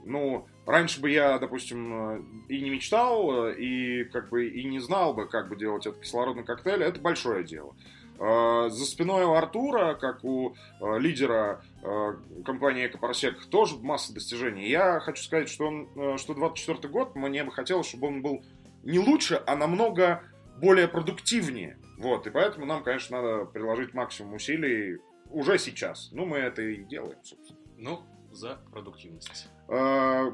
ну, 0.06 0.47
раньше 0.67 1.01
бы 1.01 1.10
я, 1.10 1.39
допустим, 1.39 2.17
э, 2.17 2.21
и 2.49 2.62
не 2.62 2.69
мечтал, 2.69 3.47
э, 3.47 3.56
и 3.58 4.03
как 4.03 4.30
бы 4.30 4.47
и 4.47 4.63
не 4.65 4.80
знал 4.80 5.13
бы, 5.13 5.27
как 5.27 5.49
бы 5.49 5.56
делать 5.56 5.88
этот 5.88 6.01
кислородный 6.01 6.43
коктейль, 6.43 6.84
это 6.84 6.99
большое 6.99 7.43
дело. 7.43 7.75
А, 8.19 8.69
За 8.69 8.86
спиной 8.86 9.25
у 9.25 9.34
Артура, 9.34 9.95
как 9.95 10.23
у 10.23 10.56
э, 10.82 10.99
лидера 10.99 11.62
э, 11.84 12.13
компании 12.45 12.88
Экопросек, 12.88 13.45
тоже 13.45 13.77
масса 13.77 14.13
достижений. 14.13 14.67
Я 14.69 14.99
хочу 14.99 15.23
сказать, 15.23 15.49
что, 15.49 15.67
он, 15.67 15.89
э, 15.95 16.17
что 16.17 16.34
24 16.34 16.91
год 16.91 17.15
мне 17.15 17.43
бы 17.43 17.51
хотелось, 17.51 17.88
чтобы 17.88 18.08
он 18.08 18.21
был 18.21 18.43
не 18.84 18.99
лучше, 18.99 19.41
а 19.45 19.56
намного 19.56 20.23
более 20.60 20.88
продуктивнее. 20.88 21.77
Вот, 21.97 22.25
и 22.25 22.32
поэтому 22.32 22.65
нам, 22.65 22.84
конечно, 22.84 23.21
надо 23.21 23.45
приложить 23.45 23.93
максимум 23.93 24.36
усилий 24.36 24.97
уже 25.30 25.58
сейчас. 25.60 26.10
Ну, 26.12 26.25
мы 26.25 26.38
это 26.38 26.62
и 26.62 26.84
делаем, 26.84 27.19
собственно. 27.23 27.60
Ну, 27.77 28.01
за 28.38 28.60
продуктивность. 28.71 29.47
А, 29.67 30.32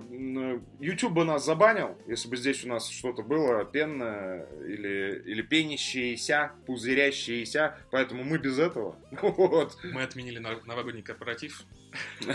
YouTube 0.80 1.14
бы 1.14 1.26
нас 1.26 1.46
забанил, 1.46 1.98
если 2.06 2.28
бы 2.28 2.38
здесь 2.38 2.64
у 2.66 2.68
нас 2.68 2.88
что-то 2.90 3.24
было 3.24 3.66
пенное 3.66 4.46
или, 4.62 5.24
или 5.26 5.42
пенящееся, 5.42 6.52
пузырящееся, 6.68 7.78
поэтому 7.92 8.24
мы 8.24 8.38
без 8.38 8.60
этого. 8.60 8.96
Вот. 9.22 9.78
Мы 9.84 10.04
отменили 10.04 10.40
нов- 10.40 10.66
новогодний 10.66 11.02
корпоратив. 11.02 11.64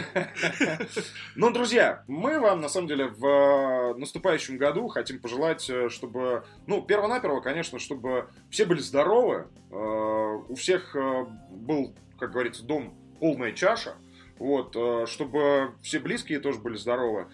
Ну, 1.36 1.50
друзья, 1.50 2.04
мы 2.06 2.40
вам, 2.40 2.60
на 2.60 2.68
самом 2.68 2.88
деле, 2.88 3.06
в 3.06 3.24
э, 3.26 3.94
наступающем 3.98 4.56
году 4.56 4.88
хотим 4.88 5.18
пожелать, 5.20 5.68
э, 5.68 5.88
чтобы, 5.88 6.44
ну, 6.66 6.82
перво-наперво, 6.82 7.40
конечно, 7.40 7.78
чтобы 7.78 8.28
все 8.50 8.64
были 8.66 8.80
здоровы, 8.80 9.48
э, 9.70 9.74
у 9.74 10.54
всех 10.54 10.94
э, 10.96 11.26
был, 11.50 11.94
как 12.18 12.32
говорится, 12.32 12.64
дом 12.64 12.94
полная 13.18 13.52
чаша, 13.52 13.94
вот, 14.38 14.74
э, 14.76 15.06
чтобы 15.06 15.74
все 15.82 15.98
близкие 15.98 16.40
тоже 16.40 16.58
были 16.58 16.76
здоровы, 16.76 17.28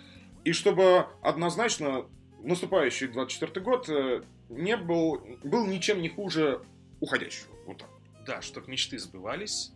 и 0.44 0.52
чтобы 0.52 1.06
однозначно 1.22 2.06
наступающий 2.42 3.08
24 3.08 3.64
год 3.64 3.88
э, 3.88 4.22
не 4.48 4.76
был, 4.76 5.22
был 5.42 5.66
ничем 5.66 6.02
не 6.02 6.08
хуже 6.08 6.62
уходящего. 7.00 7.54
Вот 7.66 7.78
так. 7.78 7.88
Да, 8.26 8.42
чтобы 8.42 8.70
мечты 8.70 8.98
сбывались, 8.98 9.72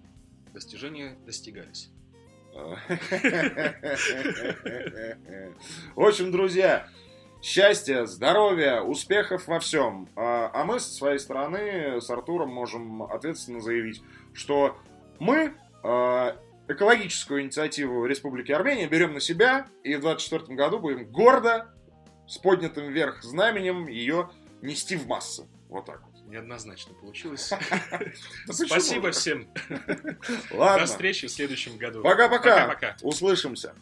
достижения 0.52 1.16
достигались. 1.26 1.90
В 5.94 6.00
общем, 6.00 6.32
друзья, 6.32 6.88
счастья, 7.42 8.04
здоровья, 8.04 8.80
успехов 8.80 9.46
во 9.46 9.60
всем. 9.60 10.08
А 10.16 10.50
а 10.52 10.64
мы 10.64 10.80
со 10.80 10.92
своей 10.92 11.18
стороны 11.18 12.00
с 12.00 12.10
Артуром 12.10 12.48
можем 12.50 13.02
ответственно 13.02 13.60
заявить, 13.60 14.02
что 14.32 14.76
мы 15.20 15.54
а, 15.82 16.36
экологическую 16.68 17.42
инициативу 17.42 18.04
Республики 18.06 18.52
Армения 18.52 18.86
берем 18.86 19.14
на 19.14 19.20
себя 19.20 19.66
и 19.82 19.94
в 19.96 20.00
2024 20.00 20.56
году 20.56 20.78
будем 20.78 21.10
гордо 21.10 21.74
с 22.26 22.38
поднятым 22.38 22.92
вверх 22.92 23.22
знаменем 23.22 23.88
ее 23.88 24.30
нести 24.60 24.96
в 24.96 25.06
массы. 25.06 25.46
Вот 25.68 25.86
так 25.86 26.02
вот. 26.06 26.14
Неоднозначно 26.26 26.94
получилось. 26.94 27.52
Спасибо 28.50 29.12
всем. 29.12 29.48
Ладно. 30.50 30.80
До 30.80 30.86
встречи 30.86 31.26
в 31.26 31.30
следующем 31.30 31.78
году. 31.78 32.02
Пока-пока. 32.02 32.96
Услышимся. 33.00 33.74